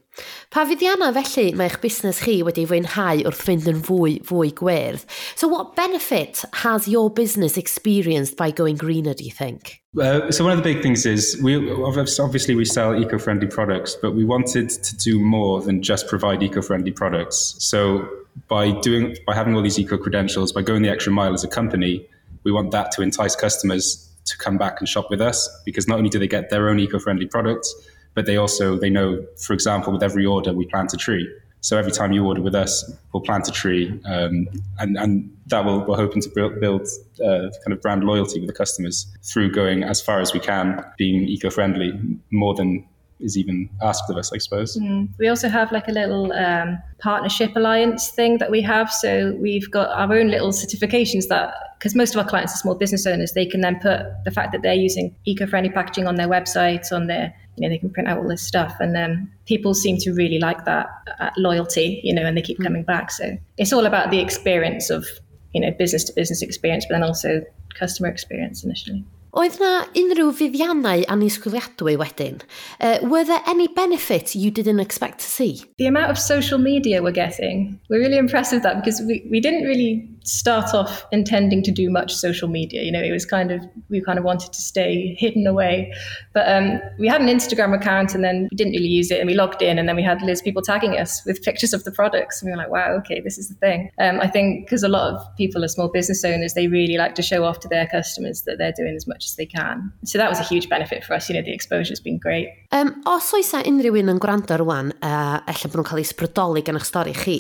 Pa 0.54 0.68
fuddiannau 0.70 1.10
felly 1.16 1.56
mae 1.58 1.66
eich 1.66 1.80
busnes 1.82 2.20
chi 2.22 2.36
wedi 2.46 2.68
fwynhau 2.70 3.24
wrth 3.26 3.40
fynd 3.42 3.66
yn 3.72 3.80
fwy 3.82 4.20
fwy 4.28 4.52
gwerth? 4.60 5.08
So 5.34 5.48
what 5.50 5.72
benefit 5.76 6.44
has 6.62 6.86
your 6.88 7.10
business 7.10 7.58
experienced 7.58 8.38
by 8.38 8.52
going 8.52 8.78
greener, 8.78 9.16
do 9.16 9.24
you 9.26 9.32
think? 9.32 9.82
Uh, 10.00 10.30
so 10.30 10.44
one 10.44 10.54
of 10.54 10.60
the 10.60 10.64
big 10.64 10.84
things 10.84 11.08
is 11.08 11.42
we 11.42 11.58
obviously 11.82 12.54
we 12.54 12.66
sell 12.66 12.94
eco-friendly 12.94 13.48
products, 13.48 13.98
but 14.00 14.14
we 14.14 14.24
wanted 14.24 14.70
to 14.70 14.96
do 14.98 15.20
more 15.20 15.60
than 15.60 15.82
just 15.82 16.08
provide 16.08 16.44
eco-friendly 16.44 16.92
products. 16.92 17.56
So 17.58 18.08
by 18.48 18.80
doing 18.82 19.18
by 19.26 19.34
having 19.34 19.56
all 19.56 19.64
these 19.64 19.80
eco 19.80 19.98
credentials, 19.98 20.54
by 20.54 20.62
going 20.62 20.84
the 20.84 20.90
extra 20.90 21.12
mile 21.12 21.34
as 21.34 21.44
a 21.44 21.48
company, 21.50 22.08
we 22.44 22.52
want 22.52 22.70
that 22.78 22.92
to 22.92 23.02
entice 23.02 23.36
customers 23.36 24.08
to 24.26 24.38
come 24.38 24.60
back 24.60 24.80
and 24.80 24.88
shop 24.88 25.10
with 25.10 25.20
us 25.20 25.50
because 25.66 25.88
not 25.88 25.98
only 25.98 26.12
do 26.12 26.20
they 26.20 26.28
get 26.28 26.52
their 26.52 26.70
own 26.70 26.80
eco-friendly 26.80 27.26
products, 27.26 27.74
but 28.14 28.26
they 28.26 28.38
also 28.38 28.78
they 28.78 28.90
know, 28.90 29.26
for 29.38 29.54
example, 29.54 29.94
with 29.94 30.04
every 30.04 30.26
order 30.26 30.54
we 30.54 30.66
plant 30.66 30.94
a 30.94 30.98
tree. 30.98 31.28
So 31.62 31.78
every 31.78 31.94
time 31.94 32.12
you 32.12 32.26
order 32.26 32.42
with 32.42 32.56
us, 32.56 32.92
we'll 33.14 33.24
plant 33.24 33.48
a 33.48 33.52
tree, 33.52 33.98
um, 34.06 34.48
and 34.80 34.98
and 34.98 35.38
that 35.48 35.64
will 35.64 35.86
we're 35.86 35.96
hoping 35.96 36.22
to 36.22 36.30
build, 36.30 36.60
build 36.60 36.88
uh, 37.24 37.50
kind 37.64 37.72
of 37.72 37.82
brand 37.82 38.04
loyalty 38.04 38.40
with 38.40 38.48
the 38.48 38.54
customers 38.54 39.08
through 39.24 39.52
going 39.52 39.84
as 39.84 40.02
far 40.02 40.20
as 40.20 40.34
we 40.34 40.40
can, 40.40 40.84
being 40.98 41.24
eco-friendly 41.28 41.94
more 42.32 42.54
than 42.54 42.86
is 43.20 43.38
even 43.38 43.70
asked 43.82 44.10
of 44.10 44.18
us, 44.18 44.34
I 44.34 44.38
suppose. 44.38 44.78
Mm. 44.78 45.08
We 45.18 45.30
also 45.30 45.48
have 45.48 45.72
like 45.72 45.88
a 45.88 45.92
little 45.92 46.34
um, 46.34 46.78
partnership 47.00 47.56
alliance 47.56 48.10
thing 48.10 48.38
that 48.40 48.52
we 48.52 48.62
have. 48.62 48.92
So 48.92 49.38
we've 49.40 49.72
got 49.72 49.90
our 49.90 50.14
own 50.18 50.28
little 50.28 50.50
certifications 50.50 51.30
that, 51.30 51.54
because 51.80 51.96
most 51.96 52.16
of 52.16 52.20
our 52.22 52.28
clients 52.28 52.54
are 52.54 52.58
small 52.58 52.76
business 52.76 53.08
owners, 53.08 53.32
they 53.32 53.46
can 53.46 53.62
then 53.62 53.80
put 53.80 54.02
the 54.26 54.32
fact 54.32 54.52
that 54.52 54.62
they're 54.62 54.74
using 54.74 55.16
eco-friendly 55.24 55.70
packaging 55.70 56.06
on 56.06 56.16
their 56.16 56.28
websites, 56.28 56.92
on 56.92 57.08
their 57.08 57.34
you 57.56 57.62
know 57.62 57.70
they 57.70 57.78
can 57.78 57.90
print 57.90 58.10
out 58.10 58.18
all 58.18 58.28
this 58.28 58.42
stuff. 58.42 58.76
And 58.80 58.96
then 58.96 59.32
people 59.46 59.74
seem 59.74 59.98
to 60.00 60.14
really 60.14 60.40
like 60.40 60.66
that 60.66 60.88
uh, 61.20 61.30
loyalty 61.38 62.02
you 62.04 62.14
know 62.14 62.24
and 62.24 62.38
they 62.38 62.42
keep 62.42 62.60
mm. 62.60 62.64
coming 62.64 62.84
back. 62.84 63.12
So 63.12 63.38
it's 63.58 63.74
all 63.74 63.86
about 63.86 64.12
the 64.12 64.20
experience 64.20 64.90
of 64.90 65.06
you 65.54 65.62
know 65.62 65.72
business 65.72 66.04
to 66.06 66.14
business 66.14 66.42
experience 66.42 66.86
but 66.88 66.96
then 66.96 67.04
also 67.04 67.42
customer 67.76 68.10
experience 68.10 68.64
initially 68.64 69.04
Oedd 69.34 69.56
na 69.58 69.70
unrhyw 69.98 70.28
fuddiannau 70.38 71.08
anisgwyliadwy 71.10 71.96
wedyn? 71.98 72.36
Uh, 72.78 73.00
were 73.02 73.24
there 73.26 73.42
any 73.50 73.66
benefits 73.68 74.36
you 74.36 74.52
didn't 74.52 74.80
expect 74.80 75.18
to 75.20 75.26
see? 75.26 75.64
The 75.80 75.88
amount 75.88 76.12
of 76.12 76.20
social 76.20 76.60
media 76.60 77.02
we're 77.02 77.18
getting, 77.18 77.80
we're 77.90 78.00
really 78.00 78.20
impressed 78.20 78.54
with 78.54 78.62
that 78.62 78.78
because 78.78 79.02
we, 79.02 79.26
we 79.32 79.40
didn't 79.40 79.64
really 79.64 80.08
start 80.24 80.74
off 80.74 81.06
intending 81.12 81.64
to 81.64 81.72
do 81.72 81.90
much 81.90 82.14
social 82.14 82.48
media. 82.48 82.84
You 82.84 82.92
know, 82.92 83.02
it 83.02 83.12
was 83.12 83.26
kind 83.26 83.52
of, 83.52 83.62
we 83.90 84.02
kind 84.02 84.20
of 84.20 84.24
wanted 84.24 84.54
to 84.54 84.62
stay 84.62 85.16
hidden 85.18 85.48
away. 85.48 85.92
But 86.34 86.48
um, 86.48 86.80
we 87.00 87.08
had 87.08 87.20
an 87.20 87.28
Instagram 87.28 87.76
account 87.76 88.14
and 88.14 88.24
then 88.24 88.48
we 88.52 88.56
didn't 88.56 88.74
really 88.74 88.88
use 88.88 89.12
it 89.12 89.20
and 89.20 89.28
we 89.28 89.34
logged 89.34 89.62
in 89.62 89.80
and 89.80 89.90
then 89.90 89.96
we 89.96 90.04
had 90.04 90.22
Liz 90.22 90.42
people 90.42 90.62
tagging 90.62 90.98
us 90.98 91.26
with 91.26 91.42
pictures 91.42 91.74
of 91.74 91.84
the 91.84 91.92
products. 91.92 92.42
And 92.42 92.48
we 92.48 92.52
were 92.52 92.58
like, 92.58 92.70
wow, 92.70 92.94
okay, 93.00 93.20
this 93.20 93.38
is 93.38 93.50
the 93.50 93.56
thing. 93.56 93.90
Um, 94.00 94.20
I 94.22 94.28
think 94.28 94.66
because 94.66 94.84
a 94.84 94.90
lot 94.90 95.14
of 95.14 95.36
people 95.38 95.64
are 95.66 95.68
small 95.68 95.90
business 95.90 96.24
owners, 96.24 96.54
they 96.54 96.68
really 96.68 96.98
like 96.98 97.16
to 97.16 97.22
show 97.22 97.44
off 97.44 97.60
to 97.62 97.68
their 97.68 97.88
customers 97.88 98.44
that 98.44 98.58
they're 98.58 98.72
doing 98.72 98.96
as 98.96 99.08
much 99.08 99.23
much 99.24 99.32
as 99.32 99.36
they 99.36 99.46
can. 99.46 99.92
So 100.06 100.18
that 100.18 100.30
was 100.30 100.40
a 100.40 100.44
huge 100.44 100.70
benefit 100.70 101.04
for 101.04 101.14
us. 101.14 101.30
You 101.30 101.36
know, 101.36 101.42
the 101.42 101.54
exposure's 101.54 102.00
been 102.00 102.18
great. 102.18 102.50
Um, 102.72 103.02
os 103.06 103.34
oes 103.34 103.54
a 103.54 103.64
unrhyw 103.64 104.00
un 104.00 104.12
yn 104.14 104.20
gwrando 104.20 104.58
rwan, 104.60 104.92
uh, 105.06 105.40
efallai 105.48 105.70
bod 105.70 105.80
nhw'n 105.80 105.88
cael 105.90 106.02
eu 106.02 106.08
sbrydoli 106.10 106.64
gan 106.66 106.80
eich 106.80 106.88
stori 106.88 107.14
chi, 107.14 107.38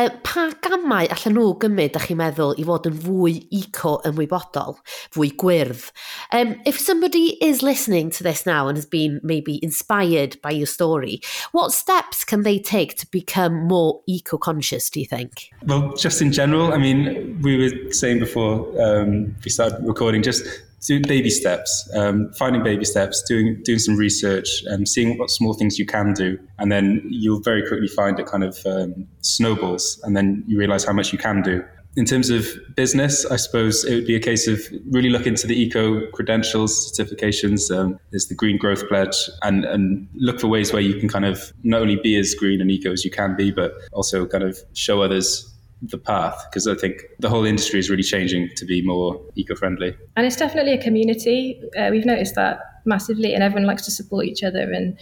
uh, 0.00 0.08
pa 0.24 0.48
gamau 0.64 1.08
allan 1.12 1.36
nhw 1.36 1.52
gymryd, 1.62 1.98
ych 1.98 2.08
chi 2.08 2.16
meddwl, 2.18 2.54
i 2.58 2.66
fod 2.66 2.88
yn 2.88 2.98
fwy 3.04 3.34
eco 3.60 3.98
ymwybodol, 4.08 4.78
fwy 5.14 5.32
gwyrdd? 5.42 5.84
Um, 6.32 6.56
if 6.66 6.80
somebody 6.80 7.36
is 7.44 7.62
listening 7.62 8.10
to 8.16 8.24
this 8.24 8.46
now 8.46 8.68
and 8.68 8.78
has 8.78 8.86
been 8.86 9.20
maybe 9.22 9.58
inspired 9.62 10.40
by 10.42 10.50
your 10.56 10.70
story, 10.70 11.20
what 11.52 11.72
steps 11.72 12.24
can 12.24 12.42
they 12.42 12.58
take 12.58 12.96
to 12.98 13.06
become 13.10 13.68
more 13.68 14.00
eco-conscious, 14.08 14.88
do 14.90 15.00
you 15.00 15.06
think? 15.06 15.50
Well, 15.66 15.92
just 15.96 16.22
in 16.22 16.32
general, 16.32 16.72
I 16.72 16.78
mean, 16.78 17.38
we 17.42 17.58
were 17.58 17.92
saying 17.92 18.18
before 18.18 18.64
um, 18.80 19.36
we 19.44 19.50
started 19.50 19.84
recording, 19.86 20.22
just 20.22 20.42
doing 20.86 21.02
baby 21.02 21.30
steps, 21.30 21.88
um, 21.94 22.32
finding 22.38 22.62
baby 22.62 22.84
steps, 22.84 23.22
doing 23.22 23.60
doing 23.64 23.78
some 23.78 23.96
research, 23.96 24.62
and 24.66 24.80
um, 24.80 24.86
seeing 24.86 25.18
what 25.18 25.30
small 25.30 25.54
things 25.54 25.78
you 25.78 25.86
can 25.86 26.12
do, 26.12 26.38
and 26.58 26.70
then 26.70 27.02
you'll 27.08 27.40
very 27.40 27.66
quickly 27.66 27.88
find 27.88 28.18
it 28.18 28.26
kind 28.26 28.44
of 28.44 28.58
um, 28.66 29.06
snowballs, 29.20 30.00
and 30.04 30.16
then 30.16 30.44
you 30.46 30.58
realize 30.58 30.84
how 30.84 30.92
much 30.92 31.12
you 31.12 31.18
can 31.18 31.42
do. 31.42 31.64
In 31.94 32.06
terms 32.06 32.30
of 32.30 32.46
business, 32.74 33.26
I 33.26 33.36
suppose 33.36 33.84
it 33.84 33.94
would 33.94 34.06
be 34.06 34.16
a 34.16 34.20
case 34.20 34.48
of 34.48 34.62
really 34.90 35.10
look 35.10 35.26
into 35.26 35.46
the 35.46 35.60
eco 35.60 36.10
credentials, 36.12 36.90
certifications. 36.90 37.70
Um, 37.70 38.00
there's 38.10 38.28
the 38.28 38.34
Green 38.34 38.56
Growth 38.56 38.88
Pledge, 38.88 39.16
and 39.42 39.64
and 39.64 40.08
look 40.14 40.40
for 40.40 40.48
ways 40.48 40.72
where 40.72 40.82
you 40.82 40.98
can 40.98 41.08
kind 41.08 41.26
of 41.26 41.52
not 41.62 41.82
only 41.82 41.96
be 41.96 42.16
as 42.18 42.34
green 42.34 42.60
and 42.60 42.70
eco 42.70 42.92
as 42.92 43.04
you 43.04 43.10
can 43.10 43.36
be, 43.36 43.50
but 43.50 43.72
also 43.92 44.26
kind 44.26 44.44
of 44.44 44.58
show 44.72 45.02
others 45.02 45.51
the 45.82 45.98
path 45.98 46.46
because 46.48 46.66
I 46.66 46.74
think 46.74 47.02
the 47.18 47.28
whole 47.28 47.44
industry 47.44 47.80
is 47.80 47.90
really 47.90 48.02
changing 48.02 48.50
to 48.56 48.64
be 48.64 48.82
more 48.82 49.20
eco 49.34 49.54
friendly. 49.54 49.94
And 50.16 50.26
it's 50.26 50.36
definitely 50.36 50.72
a 50.72 50.82
community. 50.82 51.60
Uh, 51.76 51.88
we've 51.90 52.06
noticed 52.06 52.36
that 52.36 52.60
massively, 52.84 53.34
and 53.34 53.42
everyone 53.42 53.66
likes 53.66 53.84
to 53.84 53.90
support 53.90 54.26
each 54.26 54.42
other 54.42 54.72
and 54.72 54.98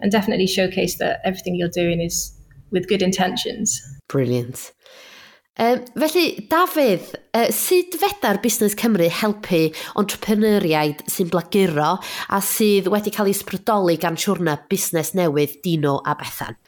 and 0.00 0.12
definitely 0.12 0.46
showcase 0.46 0.98
that 0.98 1.20
everything 1.24 1.54
you're 1.54 1.68
doing 1.68 2.00
is 2.00 2.34
with 2.70 2.86
good 2.86 3.00
intentions. 3.00 3.80
Brilliant. 4.08 4.72
Um, 5.58 5.86
felly, 5.96 6.46
Dafydd, 6.50 7.14
uh, 7.32 7.46
sut 7.48 7.96
feda'r 7.96 8.42
Busnes 8.42 8.74
Cymru 8.76 9.06
helpu 9.08 9.70
entrepreneuriaid 9.96 11.00
sy'n 11.08 11.30
blaguro 11.32 11.94
a 12.28 12.40
sydd 12.44 12.90
wedi 12.92 13.12
cael 13.14 13.30
ei 13.30 13.38
sbrydoli 13.38 13.96
gan 14.02 14.20
siwrna 14.20 14.58
busnes 14.68 15.14
newydd 15.16 15.56
Dino 15.64 15.96
a 16.04 16.12
Bethan? 16.20 16.60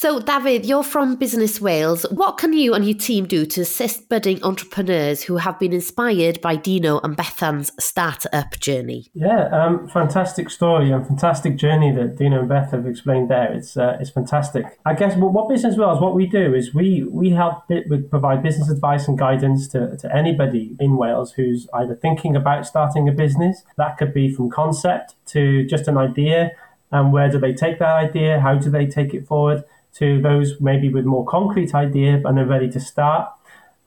So, 0.00 0.20
David, 0.20 0.64
you're 0.64 0.84
from 0.84 1.16
Business 1.16 1.60
Wales. 1.60 2.06
What 2.12 2.38
can 2.38 2.52
you 2.52 2.72
and 2.72 2.84
your 2.84 2.96
team 2.96 3.26
do 3.26 3.44
to 3.46 3.62
assist 3.62 4.08
budding 4.08 4.40
entrepreneurs 4.44 5.24
who 5.24 5.38
have 5.38 5.58
been 5.58 5.72
inspired 5.72 6.40
by 6.40 6.54
Dino 6.54 7.00
and 7.00 7.16
Bethan's 7.16 7.72
startup 7.80 8.60
journey? 8.60 9.08
Yeah, 9.12 9.48
um, 9.48 9.88
fantastic 9.88 10.50
story 10.50 10.92
and 10.92 11.04
fantastic 11.04 11.56
journey 11.56 11.90
that 11.96 12.14
Dino 12.16 12.38
and 12.38 12.48
Beth 12.48 12.70
have 12.70 12.86
explained 12.86 13.28
there. 13.28 13.52
It's 13.52 13.76
uh, 13.76 13.96
it's 13.98 14.10
fantastic. 14.10 14.66
I 14.86 14.94
guess 14.94 15.16
what, 15.16 15.32
what 15.32 15.48
Business 15.48 15.76
Wales, 15.76 16.00
what 16.00 16.14
we 16.14 16.28
do 16.28 16.54
is 16.54 16.72
we 16.72 17.02
we 17.02 17.30
help 17.30 17.64
we 17.68 17.98
provide 17.98 18.40
business 18.40 18.70
advice 18.70 19.08
and 19.08 19.18
guidance 19.18 19.66
to, 19.70 19.96
to 19.96 20.16
anybody 20.16 20.76
in 20.78 20.96
Wales 20.96 21.32
who's 21.32 21.66
either 21.74 21.96
thinking 21.96 22.36
about 22.36 22.66
starting 22.66 23.08
a 23.08 23.12
business. 23.12 23.64
That 23.76 23.98
could 23.98 24.14
be 24.14 24.32
from 24.32 24.48
concept 24.48 25.16
to 25.34 25.66
just 25.66 25.88
an 25.88 25.98
idea. 25.98 26.52
And 26.90 27.12
where 27.12 27.28
do 27.28 27.38
they 27.38 27.52
take 27.52 27.80
that 27.80 27.96
idea? 27.96 28.40
How 28.40 28.54
do 28.54 28.70
they 28.70 28.86
take 28.86 29.12
it 29.12 29.26
forward? 29.26 29.64
To 29.94 30.20
those 30.20 30.60
maybe 30.60 30.88
with 30.88 31.04
more 31.04 31.24
concrete 31.26 31.74
idea 31.74 32.20
and 32.24 32.36
they're 32.36 32.46
ready 32.46 32.70
to 32.70 32.80
start. 32.80 33.30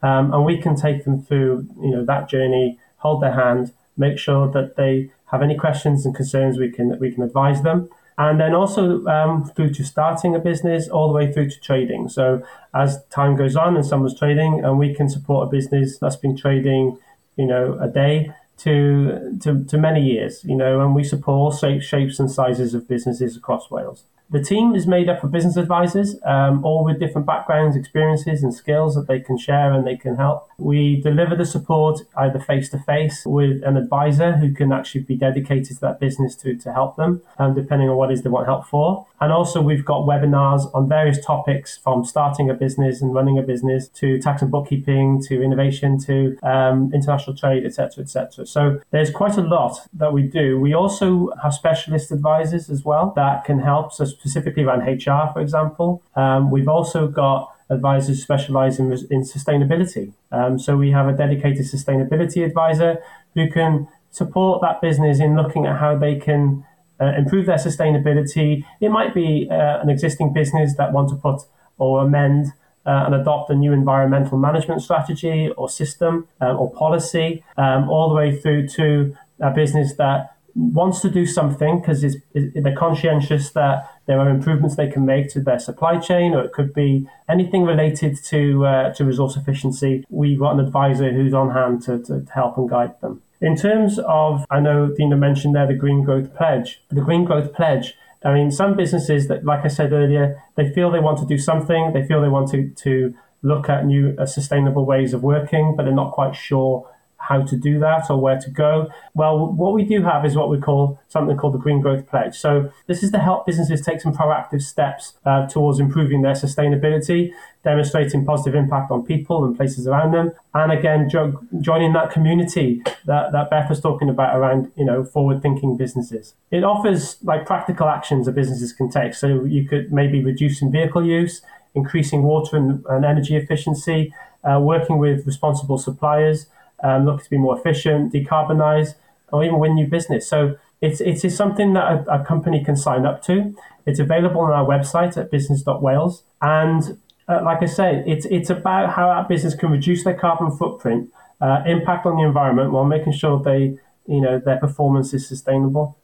Um, 0.03 0.33
and 0.33 0.45
we 0.45 0.59
can 0.59 0.75
take 0.75 1.05
them 1.05 1.21
through 1.21 1.67
you 1.81 1.91
know 1.91 2.05
that 2.05 2.29
journey, 2.29 2.79
hold 2.97 3.21
their 3.21 3.33
hand, 3.33 3.71
make 3.97 4.17
sure 4.17 4.51
that 4.51 4.75
they 4.75 5.11
have 5.27 5.41
any 5.41 5.55
questions 5.55 6.05
and 6.05 6.15
concerns 6.15 6.57
we 6.57 6.71
can 6.71 6.99
we 6.99 7.11
can 7.11 7.23
advise 7.23 7.61
them. 7.61 7.89
And 8.17 8.39
then 8.39 8.53
also 8.53 9.05
um, 9.07 9.45
through 9.55 9.73
to 9.73 9.83
starting 9.83 10.35
a 10.35 10.39
business, 10.39 10.87
all 10.87 11.07
the 11.07 11.13
way 11.13 11.31
through 11.31 11.49
to 11.49 11.59
trading. 11.59 12.09
So 12.09 12.43
as 12.73 13.03
time 13.05 13.35
goes 13.35 13.55
on 13.55 13.75
and 13.75 13.85
someone's 13.85 14.17
trading, 14.17 14.63
and 14.63 14.77
we 14.77 14.93
can 14.93 15.09
support 15.09 15.47
a 15.47 15.51
business 15.51 15.97
that's 15.97 16.17
been 16.17 16.37
trading, 16.37 16.99
you 17.35 17.45
know, 17.45 17.79
a 17.81 17.87
day 17.87 18.31
to 18.59 19.39
to, 19.41 19.63
to 19.63 19.77
many 19.77 20.01
years, 20.01 20.43
you 20.43 20.55
know, 20.55 20.81
and 20.81 20.93
we 20.93 21.03
support 21.03 21.35
all 21.35 21.51
shapes, 21.51 21.85
shapes 21.85 22.19
and 22.19 22.29
sizes 22.29 22.73
of 22.73 22.87
businesses 22.87 23.35
across 23.35 23.71
Wales. 23.71 24.03
The 24.31 24.41
team 24.41 24.75
is 24.75 24.87
made 24.87 25.09
up 25.09 25.25
of 25.25 25.31
business 25.31 25.57
advisors, 25.57 26.15
um, 26.23 26.63
all 26.63 26.85
with 26.85 27.01
different 27.01 27.27
backgrounds, 27.27 27.75
experiences, 27.75 28.41
and 28.43 28.53
skills 28.53 28.95
that 28.95 29.07
they 29.07 29.19
can 29.19 29.37
share 29.37 29.73
and 29.73 29.85
they 29.85 29.97
can 29.97 30.15
help. 30.15 30.47
We 30.57 31.01
deliver 31.01 31.35
the 31.35 31.45
support 31.45 31.99
either 32.15 32.39
face 32.39 32.69
to 32.69 32.79
face 32.79 33.25
with 33.25 33.61
an 33.63 33.75
advisor 33.75 34.37
who 34.37 34.53
can 34.53 34.71
actually 34.71 35.01
be 35.01 35.17
dedicated 35.17 35.75
to 35.75 35.81
that 35.81 35.99
business 35.99 36.33
to, 36.37 36.55
to 36.55 36.71
help 36.71 36.95
them, 36.95 37.21
um, 37.39 37.55
depending 37.55 37.89
on 37.89 37.97
what 37.97 38.09
is 38.09 38.21
they 38.21 38.29
want 38.29 38.45
help 38.47 38.67
for. 38.67 39.05
And 39.19 39.33
also, 39.33 39.61
we've 39.61 39.85
got 39.85 40.07
webinars 40.07 40.73
on 40.73 40.87
various 40.87 41.23
topics 41.23 41.77
from 41.77 42.05
starting 42.05 42.49
a 42.49 42.53
business 42.53 43.01
and 43.01 43.13
running 43.13 43.37
a 43.37 43.43
business 43.43 43.87
to 43.89 44.17
tax 44.19 44.41
and 44.41 44.49
bookkeeping 44.49 45.21
to 45.27 45.43
innovation 45.43 45.99
to 46.05 46.37
um, 46.41 46.89
international 46.93 47.35
trade, 47.35 47.63
etc., 47.63 48.03
etc. 48.03 48.47
So 48.47 48.79
there's 48.89 49.11
quite 49.11 49.37
a 49.37 49.41
lot 49.41 49.77
that 49.93 50.13
we 50.13 50.23
do. 50.23 50.59
We 50.59 50.73
also 50.73 51.29
have 51.43 51.53
specialist 51.53 52.11
advisors 52.11 52.69
as 52.69 52.83
well 52.83 53.13
that 53.15 53.45
can 53.45 53.59
help 53.59 53.91
us 53.99 54.13
specifically 54.21 54.63
around 54.63 54.81
HR, 54.81 55.33
for 55.33 55.41
example. 55.41 56.03
Um, 56.15 56.51
we've 56.51 56.67
also 56.67 57.07
got 57.07 57.51
advisors 57.71 58.21
specialize 58.21 58.77
in, 58.79 58.91
in 59.09 59.21
sustainability. 59.23 60.13
Um, 60.31 60.59
so 60.59 60.77
we 60.77 60.91
have 60.91 61.07
a 61.07 61.13
dedicated 61.13 61.65
sustainability 61.65 62.45
advisor 62.45 63.01
who 63.33 63.49
can 63.49 63.87
support 64.11 64.61
that 64.61 64.79
business 64.79 65.19
in 65.19 65.35
looking 65.35 65.65
at 65.65 65.79
how 65.79 65.97
they 65.97 66.15
can 66.15 66.63
uh, 66.99 67.13
improve 67.17 67.47
their 67.47 67.57
sustainability. 67.57 68.63
It 68.79 68.89
might 68.89 69.15
be 69.15 69.47
uh, 69.49 69.79
an 69.81 69.89
existing 69.89 70.33
business 70.33 70.75
that 70.77 70.93
want 70.93 71.09
to 71.09 71.15
put 71.15 71.41
or 71.79 72.03
amend 72.03 72.53
uh, 72.85 73.05
and 73.05 73.15
adopt 73.15 73.49
a 73.49 73.55
new 73.55 73.73
environmental 73.73 74.37
management 74.37 74.81
strategy 74.81 75.49
or 75.57 75.67
system 75.69 76.27
uh, 76.41 76.53
or 76.53 76.71
policy, 76.71 77.43
um, 77.57 77.89
all 77.89 78.09
the 78.09 78.15
way 78.15 78.35
through 78.35 78.67
to 78.67 79.15
a 79.39 79.49
business 79.49 79.95
that 79.95 80.30
wants 80.55 81.01
to 81.01 81.09
do 81.09 81.25
something 81.25 81.79
because 81.79 82.01
they're 82.33 82.75
conscientious 82.75 83.51
that 83.51 83.89
there 84.05 84.19
are 84.19 84.29
improvements 84.29 84.75
they 84.75 84.89
can 84.89 85.05
make 85.05 85.29
to 85.31 85.41
their 85.41 85.59
supply 85.59 85.99
chain, 85.99 86.33
or 86.33 86.43
it 86.43 86.53
could 86.53 86.73
be 86.73 87.07
anything 87.29 87.63
related 87.63 88.17
to 88.25 88.65
uh, 88.65 88.93
to 88.93 89.05
resource 89.05 89.35
efficiency. 89.35 90.05
We've 90.09 90.39
got 90.39 90.53
an 90.53 90.59
advisor 90.59 91.11
who's 91.11 91.33
on 91.33 91.51
hand 91.51 91.83
to, 91.83 91.99
to, 92.03 92.25
help 92.33 92.57
and 92.57 92.69
guide 92.69 92.99
them. 93.01 93.21
In 93.39 93.55
terms 93.55 93.99
of, 94.07 94.45
I 94.49 94.59
know 94.59 94.93
Dino 94.95 95.17
mentioned 95.17 95.55
there 95.55 95.67
the 95.67 95.73
Green 95.73 96.03
Growth 96.03 96.35
Pledge. 96.35 96.81
The 96.89 97.01
Green 97.01 97.25
Growth 97.25 97.53
Pledge 97.53 97.95
I 98.23 98.33
mean, 98.33 98.51
some 98.51 98.75
businesses 98.75 99.27
that, 99.29 99.43
like 99.45 99.65
I 99.65 99.67
said 99.67 99.93
earlier, 99.93 100.41
they 100.55 100.71
feel 100.73 100.91
they 100.91 100.99
want 100.99 101.17
to 101.19 101.25
do 101.25 101.37
something, 101.37 101.91
they 101.93 102.05
feel 102.05 102.21
they 102.21 102.27
want 102.27 102.49
to, 102.51 102.69
to 102.69 103.13
look 103.41 103.67
at 103.67 103.85
new 103.85 104.15
uh, 104.19 104.25
sustainable 104.25 104.85
ways 104.85 105.13
of 105.13 105.23
working, 105.23 105.73
but 105.75 105.83
they're 105.83 105.93
not 105.93 106.11
quite 106.11 106.35
sure 106.35 106.87
how 107.21 107.41
to 107.43 107.55
do 107.55 107.79
that 107.79 108.09
or 108.09 108.19
where 108.19 108.39
to 108.39 108.49
go. 108.49 108.89
Well, 109.13 109.47
what 109.47 109.73
we 109.73 109.83
do 109.83 110.01
have 110.01 110.25
is 110.25 110.35
what 110.35 110.49
we 110.49 110.59
call 110.59 110.99
something 111.07 111.37
called 111.37 111.53
the 111.53 111.59
Green 111.59 111.79
Growth 111.79 112.07
Pledge. 112.07 112.35
So 112.37 112.71
this 112.87 113.03
is 113.03 113.11
to 113.11 113.19
help 113.19 113.45
businesses 113.45 113.81
take 113.81 114.01
some 114.01 114.13
proactive 114.13 114.61
steps 114.61 115.13
uh, 115.25 115.47
towards 115.47 115.79
improving 115.79 116.23
their 116.23 116.33
sustainability, 116.33 117.31
demonstrating 117.63 118.25
positive 118.25 118.55
impact 118.55 118.91
on 118.91 119.05
people 119.05 119.45
and 119.45 119.55
places 119.55 119.87
around 119.87 120.13
them, 120.13 120.31
and 120.55 120.71
again 120.71 121.09
jo- 121.09 121.39
joining 121.59 121.93
that 121.93 122.11
community 122.11 122.81
that, 123.05 123.31
that 123.31 123.49
Beth 123.51 123.69
was 123.69 123.79
talking 123.79 124.09
about 124.09 124.35
around 124.35 124.71
you 124.75 124.85
know 124.85 125.03
forward-thinking 125.03 125.77
businesses. 125.77 126.33
It 126.49 126.63
offers 126.63 127.17
like 127.23 127.45
practical 127.45 127.87
actions 127.87 128.25
that 128.25 128.33
businesses 128.33 128.73
can 128.73 128.89
take. 128.89 129.13
So 129.13 129.43
you 129.43 129.67
could 129.67 129.93
maybe 129.93 130.23
reducing 130.23 130.71
vehicle 130.71 131.05
use, 131.05 131.41
increasing 131.75 132.23
water 132.23 132.57
and, 132.57 132.83
and 132.89 133.05
energy 133.05 133.35
efficiency, 133.35 134.13
uh, 134.43 134.59
working 134.59 134.97
with 134.97 135.25
responsible 135.27 135.77
suppliers 135.77 136.47
um, 136.83 137.05
looking 137.05 137.23
to 137.23 137.29
be 137.29 137.37
more 137.37 137.57
efficient, 137.57 138.13
decarbonize, 138.13 138.95
or 139.31 139.43
even 139.43 139.59
win 139.59 139.75
new 139.75 139.87
business. 139.87 140.27
So 140.27 140.57
it's, 140.81 140.99
it 140.99 141.23
is 141.23 141.35
something 141.35 141.73
that 141.73 142.07
a, 142.07 142.21
a 142.21 142.25
company 142.25 142.63
can 142.63 142.75
sign 142.75 143.05
up 143.05 143.23
to. 143.23 143.55
It's 143.85 143.99
available 143.99 144.41
on 144.41 144.51
our 144.51 144.65
website 144.65 145.17
at 145.17 145.31
business.wales. 145.31 146.23
And 146.41 146.97
uh, 147.27 147.41
like 147.43 147.61
I 147.61 147.67
say, 147.67 148.03
it's, 148.05 148.25
it's 148.25 148.49
about 148.49 148.93
how 148.93 149.09
our 149.09 149.27
business 149.27 149.55
can 149.55 149.71
reduce 149.71 150.03
their 150.03 150.15
carbon 150.15 150.51
footprint, 150.57 151.11
uh, 151.39 151.63
impact 151.65 152.05
on 152.05 152.17
the 152.17 152.23
environment 152.23 152.71
while 152.71 152.85
making 152.85 153.13
sure 153.13 153.41
they, 153.41 153.77
you 154.07 154.21
know, 154.21 154.39
their 154.39 154.57
performance 154.57 155.13
is 155.13 155.27
sustainable. 155.27 155.97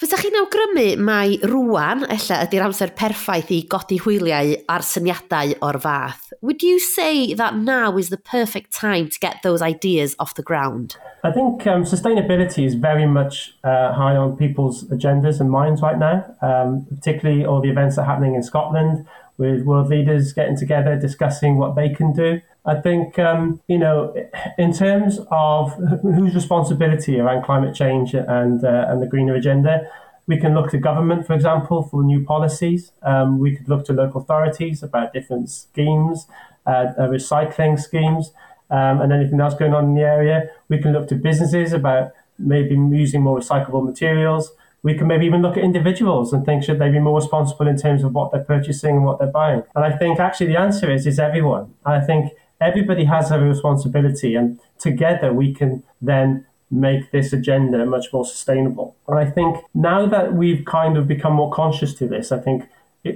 Fysa'ch 0.00 0.22
chi'n 0.24 0.38
awgrymu 0.40 0.86
mai 1.04 1.36
rwan, 1.44 2.06
ella, 2.06 2.38
ydy'r 2.46 2.64
amser 2.64 2.94
perffaith 2.96 3.50
i 3.52 3.60
godi 3.68 3.98
hwyliau 4.00 4.54
ar 4.72 4.84
syniadau 4.86 5.54
o'r 5.66 5.78
fath? 5.82 6.32
Would 6.40 6.62
you 6.62 6.78
say 6.78 7.34
that 7.34 7.56
now 7.56 7.98
is 7.98 8.08
the 8.08 8.16
perfect 8.16 8.72
time 8.72 9.10
to 9.10 9.18
get 9.20 9.42
those 9.42 9.60
ideas 9.60 10.16
off 10.18 10.34
the 10.34 10.42
ground? 10.42 10.96
I 11.22 11.32
think 11.32 11.66
um, 11.66 11.84
sustainability 11.84 12.64
is 12.64 12.74
very 12.74 13.06
much 13.06 13.54
uh, 13.62 13.92
high 13.92 14.16
on 14.16 14.36
people's 14.36 14.84
agendas 14.84 15.40
and 15.40 15.50
minds 15.50 15.82
right 15.82 15.98
now, 15.98 16.24
um, 16.40 16.86
particularly 16.88 17.44
all 17.44 17.60
the 17.60 17.68
events 17.68 17.96
that 17.96 18.02
are 18.02 18.06
happening 18.06 18.34
in 18.34 18.42
Scotland, 18.42 19.06
with 19.40 19.62
world 19.62 19.88
leaders 19.88 20.34
getting 20.34 20.54
together, 20.54 20.94
discussing 20.96 21.56
what 21.56 21.74
they 21.74 21.88
can 21.88 22.12
do. 22.12 22.42
I 22.66 22.74
think, 22.74 23.18
um, 23.18 23.60
you 23.68 23.78
know, 23.78 24.14
in 24.58 24.74
terms 24.74 25.18
of 25.30 25.72
whose 26.02 26.34
responsibility 26.34 27.18
around 27.18 27.44
climate 27.44 27.74
change 27.74 28.12
and, 28.12 28.62
uh, 28.62 28.84
and 28.88 29.00
the 29.00 29.06
greener 29.06 29.34
agenda, 29.34 29.90
we 30.26 30.36
can 30.36 30.54
look 30.54 30.70
to 30.72 30.78
government, 30.78 31.26
for 31.26 31.32
example, 31.32 31.82
for 31.82 32.02
new 32.02 32.22
policies. 32.22 32.92
Um, 33.02 33.38
we 33.38 33.56
could 33.56 33.66
look 33.66 33.86
to 33.86 33.94
local 33.94 34.20
authorities 34.20 34.82
about 34.82 35.14
different 35.14 35.48
schemes, 35.48 36.26
uh, 36.66 36.92
uh, 36.98 37.08
recycling 37.08 37.80
schemes, 37.80 38.32
um, 38.70 39.00
and 39.00 39.10
anything 39.10 39.40
else 39.40 39.54
going 39.54 39.72
on 39.72 39.84
in 39.86 39.94
the 39.94 40.02
area. 40.02 40.50
We 40.68 40.78
can 40.82 40.92
look 40.92 41.08
to 41.08 41.14
businesses 41.14 41.72
about 41.72 42.12
maybe 42.38 42.74
using 42.74 43.22
more 43.22 43.38
recyclable 43.38 43.84
materials 43.84 44.52
we 44.82 44.94
can 44.94 45.06
maybe 45.06 45.26
even 45.26 45.42
look 45.42 45.56
at 45.56 45.64
individuals 45.64 46.32
and 46.32 46.44
think 46.44 46.64
should 46.64 46.78
they 46.78 46.90
be 46.90 46.98
more 46.98 47.16
responsible 47.16 47.68
in 47.68 47.76
terms 47.76 48.02
of 48.02 48.12
what 48.12 48.32
they're 48.32 48.44
purchasing 48.44 48.96
and 48.96 49.04
what 49.04 49.18
they're 49.18 49.28
buying. 49.28 49.62
And 49.74 49.84
I 49.84 49.96
think 49.96 50.18
actually 50.18 50.46
the 50.46 50.58
answer 50.58 50.90
is 50.90 51.06
is 51.06 51.18
everyone. 51.18 51.74
I 51.84 52.00
think 52.00 52.32
everybody 52.60 53.04
has 53.04 53.30
a 53.30 53.38
responsibility, 53.38 54.34
and 54.34 54.58
together 54.78 55.32
we 55.32 55.54
can 55.54 55.82
then 56.00 56.46
make 56.70 57.10
this 57.10 57.32
agenda 57.32 57.84
much 57.84 58.12
more 58.12 58.24
sustainable. 58.24 58.96
And 59.08 59.18
I 59.18 59.28
think 59.28 59.58
now 59.74 60.06
that 60.06 60.34
we've 60.34 60.64
kind 60.64 60.96
of 60.96 61.08
become 61.08 61.34
more 61.34 61.50
conscious 61.50 61.94
to 61.94 62.06
this, 62.06 62.30
I 62.30 62.38
think 62.38 62.68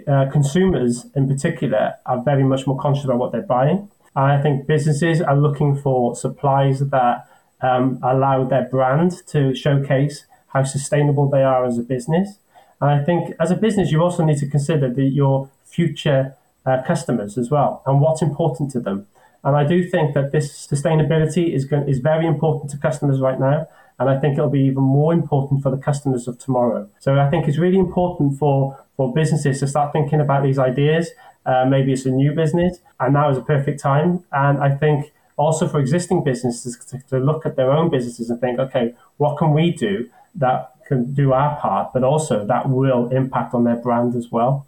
uh, 0.09 0.27
consumers 0.33 1.07
in 1.15 1.29
particular 1.29 1.95
are 2.07 2.21
very 2.23 2.43
much 2.43 2.67
more 2.67 2.79
conscious 2.79 3.05
about 3.05 3.19
what 3.19 3.33
they're 3.33 3.43
buying. 3.43 3.89
And 4.17 4.25
I 4.33 4.43
think 4.43 4.67
businesses 4.67 5.21
are 5.21 5.37
looking 5.37 5.77
for 5.77 6.17
supplies 6.17 6.81
that 6.81 7.29
um, 7.61 7.99
allow 8.03 8.45
their 8.45 8.65
brand 8.65 9.27
to 9.29 9.55
showcase 9.55 10.27
how 10.55 10.63
sustainable 10.63 11.29
they 11.29 11.43
are 11.43 11.65
as 11.67 11.77
a 11.79 11.83
business. 11.83 12.39
And 12.81 12.91
I 12.91 13.05
think 13.05 13.35
as 13.41 13.51
a 13.51 13.57
business, 13.57 13.91
you 13.91 14.03
also 14.03 14.25
need 14.25 14.39
to 14.39 14.49
consider 14.49 14.93
the, 14.93 15.05
your 15.05 15.51
future 15.65 16.37
uh, 16.67 16.83
customers 16.87 17.37
as 17.37 17.51
well 17.51 17.83
and 17.87 18.01
what's 18.01 18.23
important 18.23 18.71
to 18.73 18.81
them. 18.81 19.07
And 19.43 19.57
I 19.57 19.65
do 19.65 19.87
think 19.89 20.15
that 20.15 20.33
this 20.33 20.67
sustainability 20.67 21.55
is, 21.55 21.67
going, 21.67 21.87
is 21.89 21.99
very 21.99 22.27
important 22.27 22.71
to 22.71 22.79
customers 22.79 23.21
right 23.21 23.39
now. 23.39 23.69
And 23.99 24.09
I 24.09 24.19
think 24.19 24.39
it'll 24.39 24.51
be 24.51 24.63
even 24.63 24.83
more 24.83 25.13
important 25.13 25.63
for 25.63 25.71
the 25.71 25.77
customers 25.77 26.27
of 26.27 26.39
tomorrow. 26.39 26.89
So 26.99 27.19
I 27.19 27.29
think 27.31 27.47
it's 27.47 27.59
really 27.59 27.79
important 27.79 28.39
for, 28.39 28.77
for 28.97 29.13
businesses 29.13 29.61
to 29.61 29.67
start 29.67 29.93
thinking 29.93 30.21
about 30.21 30.43
these 30.43 30.59
ideas. 30.59 31.11
Uh, 31.47 31.67
maybe 31.67 31.93
it's 31.93 32.07
a 32.07 32.11
new 32.11 32.33
business, 32.33 32.79
and 32.99 33.13
now 33.13 33.29
is 33.29 33.37
a 33.37 33.43
perfect 33.43 33.79
time. 33.81 34.25
And 34.33 34.59
I 34.59 34.75
think 34.75 35.13
also 35.37 35.69
for 35.69 35.79
existing 35.79 36.25
businesses 36.25 36.79
to, 36.87 36.99
to 37.11 37.19
look 37.19 37.45
at 37.45 37.57
their 37.57 37.71
own 37.71 37.91
businesses 37.91 38.31
and 38.31 38.41
think, 38.41 38.59
okay, 38.59 38.95
what 39.19 39.37
can 39.37 39.53
we 39.53 39.71
do 39.71 40.09
that 40.37 40.73
can 40.87 41.15
do 41.15 41.33
our 41.33 41.59
part, 41.61 41.93
but 41.93 42.05
also 42.05 42.45
that 42.47 42.69
will 42.69 43.09
impact 43.09 43.55
on 43.55 43.65
their 43.65 43.77
brand 43.77 44.15
as 44.15 44.31
well. 44.31 44.67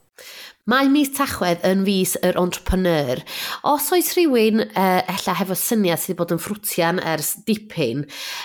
Mae 0.66 0.88
mis 0.90 1.12
Tachwedd 1.14 1.62
yn 1.62 1.84
fus 1.86 2.16
yr 2.26 2.34
entrepreneur. 2.40 3.20
Os 3.70 3.84
oes 3.94 4.08
rhywun 4.16 4.64
uh, 4.64 5.02
ella 5.12 5.34
hefo 5.38 5.54
syniad 5.54 6.00
sydd 6.02 6.16
wedi 6.16 6.18
bod 6.18 6.34
yn 6.34 6.40
ffrwtian 6.42 6.98
ers 7.06 7.28
dipyn, 7.46 8.00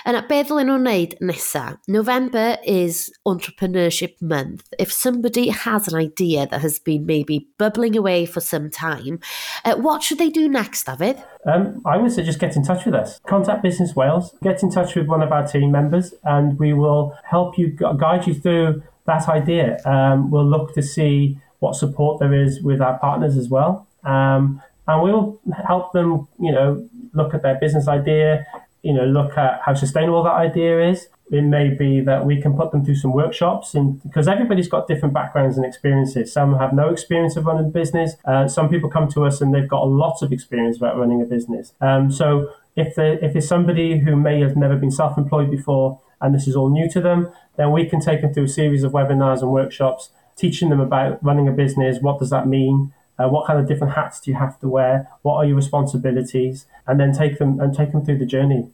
yna 0.06 0.20
be 0.28 0.38
ddylen 0.44 0.70
nhw'n 0.70 0.86
wneud 0.86 1.16
nesa? 1.18 1.64
November 1.90 2.60
is 2.62 3.08
Entrepreneurship 3.26 4.22
Month. 4.22 4.70
If 4.78 4.94
somebody 4.94 5.48
has 5.48 5.90
an 5.90 5.98
idea 5.98 6.46
that 6.46 6.62
has 6.62 6.78
been 6.78 7.06
maybe 7.06 7.48
bubbling 7.58 7.96
away 7.96 8.24
for 8.24 8.38
some 8.38 8.70
time, 8.70 9.18
uh, 9.64 9.74
what 9.74 10.04
should 10.04 10.18
they 10.18 10.30
do 10.30 10.48
next, 10.48 10.86
David? 10.86 11.18
Um, 11.44 11.82
I 11.84 11.96
would 11.96 12.12
say 12.12 12.22
just 12.22 12.38
get 12.38 12.54
in 12.54 12.62
touch 12.62 12.84
with 12.84 12.94
us. 12.94 13.18
Contact 13.26 13.64
Business 13.64 13.96
Wales, 13.96 14.32
get 14.44 14.62
in 14.62 14.70
touch 14.70 14.94
with 14.94 15.08
one 15.08 15.22
of 15.22 15.32
our 15.32 15.44
team 15.44 15.72
members, 15.72 16.14
and 16.22 16.56
we 16.60 16.72
will 16.72 17.18
help 17.24 17.58
you 17.58 17.74
guide 17.98 18.28
you 18.28 18.34
through 18.34 18.84
that 19.06 19.28
idea. 19.28 19.80
Um, 19.84 20.30
we'll 20.30 20.48
look 20.48 20.72
to 20.74 20.82
see 20.84 21.40
what 21.62 21.76
support 21.76 22.18
there 22.18 22.34
is 22.34 22.60
with 22.60 22.80
our 22.80 22.98
partners 22.98 23.36
as 23.36 23.48
well. 23.48 23.86
Um, 24.04 24.60
and 24.88 25.00
we'll 25.00 25.40
help 25.66 25.92
them, 25.92 26.26
you 26.40 26.50
know, 26.50 26.88
look 27.14 27.34
at 27.34 27.42
their 27.42 27.54
business 27.54 27.86
idea, 27.86 28.44
you 28.82 28.92
know, 28.92 29.04
look 29.04 29.38
at 29.38 29.60
how 29.64 29.74
sustainable 29.74 30.24
that 30.24 30.32
idea 30.32 30.90
is. 30.90 31.08
It 31.30 31.42
may 31.42 31.68
be 31.70 32.00
that 32.00 32.26
we 32.26 32.42
can 32.42 32.54
put 32.54 32.72
them 32.72 32.84
through 32.84 32.96
some 32.96 33.12
workshops 33.12 33.74
and 33.74 34.02
because 34.02 34.26
everybody's 34.26 34.68
got 34.68 34.88
different 34.88 35.14
backgrounds 35.14 35.56
and 35.56 35.64
experiences. 35.64 36.32
Some 36.32 36.58
have 36.58 36.72
no 36.72 36.88
experience 36.88 37.36
of 37.36 37.46
running 37.46 37.66
a 37.66 37.68
business. 37.68 38.16
Uh, 38.24 38.48
some 38.48 38.68
people 38.68 38.90
come 38.90 39.08
to 39.12 39.24
us 39.24 39.40
and 39.40 39.54
they've 39.54 39.68
got 39.68 39.82
a 39.84 39.86
lot 39.86 40.20
of 40.20 40.32
experience 40.32 40.76
about 40.76 40.98
running 40.98 41.22
a 41.22 41.24
business. 41.24 41.74
Um, 41.80 42.10
so 42.10 42.50
if, 42.74 42.98
if 42.98 43.36
it's 43.36 43.46
somebody 43.46 44.00
who 44.00 44.16
may 44.16 44.40
have 44.40 44.56
never 44.56 44.76
been 44.76 44.90
self-employed 44.90 45.50
before 45.50 46.00
and 46.20 46.34
this 46.34 46.48
is 46.48 46.56
all 46.56 46.70
new 46.70 46.90
to 46.90 47.00
them, 47.00 47.30
then 47.56 47.70
we 47.70 47.88
can 47.88 48.00
take 48.00 48.20
them 48.20 48.34
through 48.34 48.44
a 48.44 48.48
series 48.48 48.82
of 48.82 48.92
webinars 48.92 49.42
and 49.42 49.52
workshops 49.52 50.10
teaching 50.36 50.70
them 50.70 50.80
about 50.80 51.22
running 51.22 51.48
a 51.48 51.52
business. 51.52 51.98
What 52.00 52.18
does 52.18 52.30
that 52.30 52.46
mean? 52.46 52.92
Uh, 53.18 53.28
what 53.28 53.46
kind 53.46 53.60
of 53.60 53.68
different 53.68 53.92
hats 53.94 54.20
do 54.20 54.30
you 54.30 54.36
have 54.36 54.58
to 54.60 54.68
wear? 54.68 55.08
What 55.22 55.36
are 55.36 55.44
your 55.44 55.56
responsibilities? 55.56 56.66
And 56.86 56.98
then 56.98 57.12
take 57.12 57.38
them 57.38 57.60
and 57.60 57.74
take 57.74 57.92
them 57.92 58.04
through 58.04 58.18
the 58.18 58.26
journey. 58.26 58.70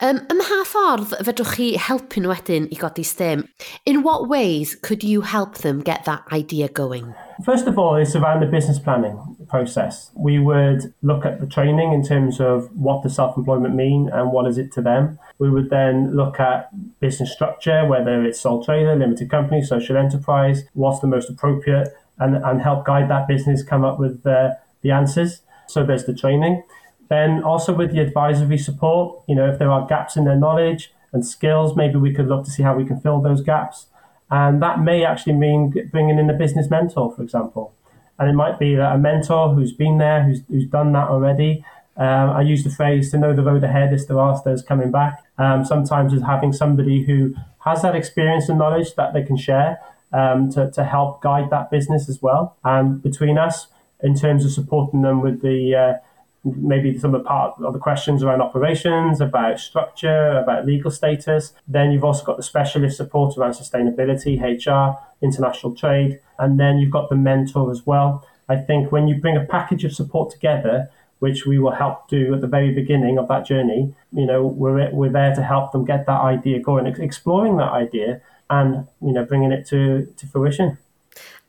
Um, 0.00 0.16
ym 0.32 0.38
mha 0.40 0.62
ffordd 0.64 1.10
fedrwch 1.28 1.50
chi 1.56 1.64
helpu 1.86 2.22
nhw 2.22 2.30
wedyn 2.32 2.68
i 2.72 2.78
godi 2.80 3.04
stem? 3.04 3.44
In 3.84 4.02
what 4.02 4.28
ways 4.28 4.74
could 4.74 5.04
you 5.04 5.20
help 5.20 5.58
them 5.64 5.82
get 5.82 6.06
that 6.06 6.24
idea 6.32 6.68
going? 6.68 7.12
First 7.44 7.66
of 7.66 7.78
all, 7.78 7.96
it's 7.96 8.14
around 8.14 8.40
the 8.40 8.46
business 8.46 8.78
planning 8.78 9.36
process. 9.48 10.10
We 10.14 10.38
would 10.38 10.92
look 11.02 11.24
at 11.24 11.40
the 11.40 11.46
training 11.46 11.92
in 11.92 12.02
terms 12.02 12.40
of 12.40 12.70
what 12.76 13.02
does 13.02 13.14
self-employment 13.14 13.74
mean 13.74 14.10
and 14.12 14.30
what 14.32 14.46
is 14.46 14.58
it 14.58 14.72
to 14.72 14.82
them. 14.82 15.18
We 15.38 15.50
would 15.50 15.70
then 15.70 16.14
look 16.14 16.38
at 16.38 16.70
business 17.00 17.32
structure, 17.32 17.86
whether 17.86 18.24
it's 18.24 18.40
sole 18.40 18.64
trader, 18.64 18.94
limited 18.94 19.30
company, 19.30 19.62
social 19.62 19.96
enterprise, 19.96 20.64
what's 20.74 21.00
the 21.00 21.06
most 21.06 21.30
appropriate, 21.30 21.88
and, 22.18 22.36
and 22.36 22.60
help 22.60 22.84
guide 22.84 23.08
that 23.10 23.26
business 23.26 23.62
come 23.62 23.84
up 23.84 23.98
with 23.98 24.26
uh, 24.26 24.50
the 24.82 24.90
answers. 24.90 25.40
So 25.66 25.84
there's 25.84 26.04
the 26.04 26.14
training. 26.14 26.62
Then 27.08 27.42
also 27.42 27.72
with 27.72 27.92
the 27.92 28.00
advisory 28.00 28.58
support, 28.58 29.22
you 29.26 29.34
know, 29.34 29.48
if 29.50 29.58
there 29.58 29.70
are 29.70 29.86
gaps 29.86 30.16
in 30.16 30.24
their 30.24 30.36
knowledge 30.36 30.92
and 31.12 31.26
skills, 31.26 31.74
maybe 31.74 31.96
we 31.96 32.12
could 32.12 32.28
look 32.28 32.44
to 32.44 32.50
see 32.50 32.62
how 32.62 32.74
we 32.76 32.84
can 32.84 33.00
fill 33.00 33.20
those 33.20 33.40
gaps. 33.40 33.86
And 34.30 34.62
that 34.62 34.80
may 34.80 35.04
actually 35.04 35.34
mean 35.34 35.74
bringing 35.90 36.18
in 36.18 36.30
a 36.30 36.34
business 36.34 36.70
mentor, 36.70 37.12
for 37.14 37.22
example. 37.22 37.74
And 38.18 38.28
it 38.28 38.34
might 38.34 38.58
be 38.58 38.74
that 38.76 38.94
a 38.94 38.98
mentor 38.98 39.54
who's 39.54 39.72
been 39.72 39.98
there, 39.98 40.22
who's, 40.22 40.42
who's 40.48 40.66
done 40.66 40.92
that 40.92 41.08
already. 41.08 41.64
Um, 41.96 42.30
I 42.30 42.42
use 42.42 42.64
the 42.64 42.70
phrase 42.70 43.10
to 43.10 43.18
know 43.18 43.34
the 43.34 43.42
road 43.42 43.64
ahead 43.64 43.92
is 43.92 44.06
to 44.06 44.20
ask 44.20 44.44
those 44.44 44.62
coming 44.62 44.90
back. 44.90 45.24
Um, 45.38 45.64
sometimes 45.64 46.12
is 46.12 46.22
having 46.22 46.52
somebody 46.52 47.02
who 47.02 47.34
has 47.60 47.82
that 47.82 47.96
experience 47.96 48.48
and 48.48 48.58
knowledge 48.58 48.94
that 48.94 49.12
they 49.12 49.22
can 49.22 49.36
share 49.36 49.80
um, 50.12 50.50
to, 50.52 50.70
to 50.70 50.84
help 50.84 51.22
guide 51.22 51.50
that 51.50 51.70
business 51.70 52.08
as 52.08 52.22
well. 52.22 52.56
And 52.62 53.02
between 53.02 53.38
us, 53.38 53.68
in 54.02 54.14
terms 54.14 54.44
of 54.44 54.52
supporting 54.52 55.02
them 55.02 55.20
with 55.20 55.42
the 55.42 55.74
uh, 55.74 56.06
maybe 56.44 56.98
some 56.98 57.14
of 57.14 57.22
the 57.22 57.28
part 57.28 57.60
of 57.60 57.72
the 57.72 57.78
questions 57.78 58.22
around 58.22 58.40
operations, 58.40 59.20
about 59.20 59.60
structure, 59.60 60.38
about 60.38 60.66
legal 60.66 60.90
status. 60.90 61.52
Then 61.68 61.90
you've 61.92 62.04
also 62.04 62.24
got 62.24 62.36
the 62.36 62.42
specialist 62.42 62.96
support 62.96 63.36
around 63.36 63.52
sustainability, 63.52 64.40
HR, 64.40 64.98
international 65.22 65.74
trade, 65.74 66.20
and 66.38 66.58
then 66.58 66.78
you've 66.78 66.92
got 66.92 67.10
the 67.10 67.16
mentor 67.16 67.70
as 67.70 67.86
well. 67.86 68.26
I 68.48 68.56
think 68.56 68.90
when 68.90 69.06
you 69.06 69.16
bring 69.16 69.36
a 69.36 69.44
package 69.44 69.84
of 69.84 69.92
support 69.92 70.30
together, 70.30 70.90
which 71.20 71.44
we 71.44 71.58
will 71.58 71.72
help 71.72 72.08
do 72.08 72.34
at 72.34 72.40
the 72.40 72.46
very 72.46 72.72
beginning 72.72 73.18
of 73.18 73.28
that 73.28 73.46
journey, 73.46 73.94
you 74.12 74.26
know, 74.26 74.44
we're, 74.44 74.90
we're 74.90 75.12
there 75.12 75.34
to 75.34 75.42
help 75.42 75.72
them 75.72 75.84
get 75.84 76.06
that 76.06 76.20
idea 76.20 76.58
going, 76.58 76.86
exploring 76.86 77.58
that 77.58 77.70
idea 77.70 78.20
and, 78.48 78.88
you 79.00 79.12
know, 79.12 79.24
bringing 79.24 79.52
it 79.52 79.66
to, 79.66 80.12
to 80.16 80.26
fruition. 80.26 80.78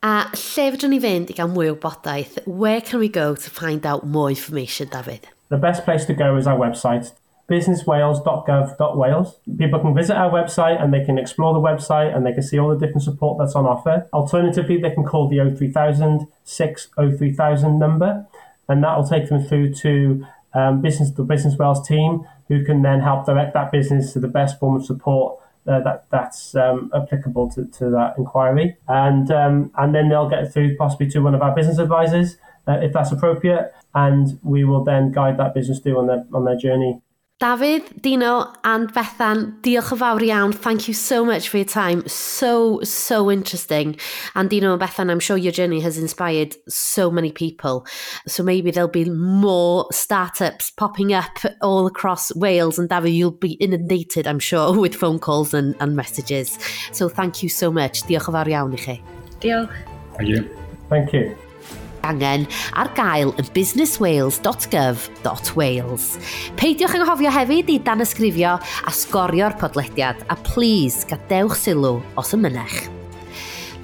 A 0.02 0.32
lle 0.34 0.64
fydwn 0.74 0.90
ni 0.90 0.98
fynd 0.98 1.30
i 1.30 1.34
gael 1.38 1.50
mwy 1.54 1.68
o? 1.70 1.76
Where 2.48 2.82
can 2.82 3.00
we 3.00 3.08
go 3.08 3.36
to 3.36 3.50
find 3.52 3.86
out 3.86 4.04
more 4.04 4.32
information, 4.32 4.88
David? 4.90 5.28
The 5.50 5.58
best 5.58 5.86
place 5.86 6.06
to 6.06 6.14
go 6.14 6.38
is 6.38 6.48
our 6.48 6.58
website, 6.58 7.12
businesswales.gov.wales. 7.48 9.36
People 9.60 9.80
can 9.80 9.94
visit 9.94 10.16
our 10.16 10.32
website 10.32 10.82
and 10.82 10.92
they 10.92 11.06
can 11.06 11.20
explore 11.20 11.54
the 11.54 11.60
website 11.60 12.16
and 12.16 12.26
they 12.26 12.34
can 12.34 12.42
see 12.42 12.58
all 12.58 12.70
the 12.70 12.80
different 12.80 13.04
support 13.04 13.38
that's 13.38 13.56
on 13.56 13.68
offer. 13.68 14.08
Alternatively, 14.12 14.78
they 14.82 14.90
can 14.90 15.04
call 15.04 15.30
the 15.30 15.38
03000 15.38 16.26
603,000 16.46 17.78
number 17.78 18.26
and 18.68 18.84
that 18.84 18.98
will 18.98 19.08
take 19.08 19.30
them 19.30 19.44
through 19.44 19.72
to 19.76 20.26
um, 20.56 20.82
business 20.82 21.12
the 21.12 21.24
Business 21.24 21.58
Wales 21.60 21.88
team 21.88 22.26
who 22.48 22.66
can 22.66 22.82
then 22.82 23.02
help 23.02 23.28
direct 23.28 23.54
that 23.54 23.72
business 23.72 24.14
to 24.14 24.20
the 24.20 24.28
best 24.28 24.60
form 24.60 24.78
of 24.78 24.84
support 24.84 25.38
uh, 25.68 25.80
that 25.82 26.06
that's 26.10 26.56
um, 26.56 26.90
applicable 26.94 27.50
to, 27.52 27.66
to 27.66 27.90
that 27.90 28.16
inquiry, 28.18 28.76
and 28.88 29.32
um, 29.32 29.72
and 29.78 29.94
then 29.94 30.10
they'll 30.10 30.30
get 30.30 30.52
through 30.52 30.76
possibly 30.78 31.08
to 31.10 31.20
one 31.20 31.36
of 31.36 31.42
our 31.42 31.54
business 31.54 31.78
advisors 31.78 32.38
uh, 32.68 32.80
if 32.82 32.94
that's 32.94 33.12
appropriate, 33.12 33.74
and 33.94 34.40
we 34.44 34.64
will 34.64 34.84
then 34.84 35.12
guide 35.12 35.38
that 35.38 35.54
business 35.54 35.80
through 35.80 35.98
on 36.00 36.08
their 36.08 36.26
on 36.34 36.46
their 36.46 36.56
journey. 36.58 37.02
David, 37.42 38.00
Dino 38.00 38.54
and 38.64 38.94
Bethan, 38.94 39.56
diolch 39.66 39.88
yn 39.96 39.98
fawr 39.98 40.22
iawn. 40.22 40.52
Thank 40.54 40.88
you 40.88 40.94
so 40.94 41.26
much 41.26 41.50
for 41.50 41.58
your 41.58 41.66
time. 41.66 42.04
So, 42.08 42.80
so 42.84 43.32
interesting. 43.32 43.96
And 44.36 44.48
Dino 44.48 44.74
and 44.74 44.82
Bethan, 44.82 45.10
I'm 45.10 45.20
sure 45.20 45.38
your 45.38 45.52
journey 45.52 45.80
has 45.80 45.98
inspired 45.98 46.56
so 46.70 47.10
many 47.10 47.32
people. 47.32 47.88
So 48.28 48.44
maybe 48.44 48.70
there'll 48.70 48.94
be 48.94 49.10
more 49.10 49.88
startups 49.92 50.70
popping 50.70 51.14
up 51.14 51.40
all 51.64 51.88
across 51.88 52.32
Wales. 52.36 52.78
And 52.78 52.88
David, 52.88 53.14
you'll 53.14 53.32
be 53.32 53.54
inundated, 53.54 54.28
I'm 54.28 54.38
sure, 54.38 54.80
with 54.80 54.94
phone 54.94 55.18
calls 55.18 55.56
and, 55.56 55.76
and 55.80 55.96
messages. 55.96 56.60
So 56.92 57.10
thank 57.10 57.42
you 57.42 57.50
so 57.50 57.72
much. 57.72 58.04
Diolch 58.06 58.30
yn 58.30 58.38
fawr 58.38 58.54
iawn 58.54 58.78
i 58.78 58.86
chi. 58.86 59.02
Diolch. 59.42 59.74
Thank 60.14 60.30
you. 60.30 60.46
Thank 60.90 61.14
you. 61.14 61.51
Angen 62.08 62.48
ar 62.74 62.90
gael 62.98 63.34
yn 63.42 63.48
businesswales.gov.wales. 63.56 66.06
Peidiwch 66.62 66.96
anghofio 67.00 67.32
hefyd 67.34 67.68
i 67.74 67.78
dan 67.84 68.04
ysgrifio 68.06 68.54
a 68.60 68.92
sgorio'r 68.96 69.56
podlediad 69.62 70.18
a 70.30 70.36
please 70.54 70.98
gadewch 71.10 71.58
sylw 71.60 71.96
os 72.20 72.30
ymynech. 72.38 72.80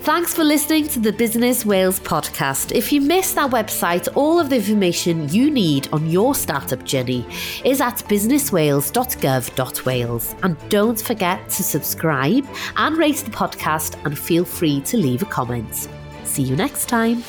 Thanks 0.07 0.31
for 0.33 0.45
listening 0.45 0.87
to 0.89 0.99
the 1.01 1.11
Business 1.11 1.65
Wales 1.65 1.99
podcast. 1.99 2.71
If 2.71 2.93
you 2.93 3.01
missed 3.01 3.37
our 3.37 3.49
website, 3.49 4.07
all 4.15 4.39
of 4.39 4.49
the 4.49 4.55
information 4.55 5.27
you 5.27 5.51
need 5.51 5.89
on 5.91 6.09
your 6.09 6.33
startup 6.33 6.85
journey 6.85 7.25
is 7.65 7.81
at 7.81 7.95
businesswales.gov.wales. 8.07 10.35
And 10.43 10.55
don't 10.69 11.01
forget 11.01 11.49
to 11.49 11.61
subscribe 11.61 12.47
and 12.77 12.97
rate 12.97 13.17
the 13.17 13.31
podcast 13.31 14.01
and 14.05 14.17
feel 14.17 14.45
free 14.45 14.79
to 14.79 14.95
leave 14.95 15.23
a 15.23 15.25
comment. 15.25 15.89
See 16.23 16.43
you 16.43 16.55
next 16.55 16.85
time. 16.85 17.21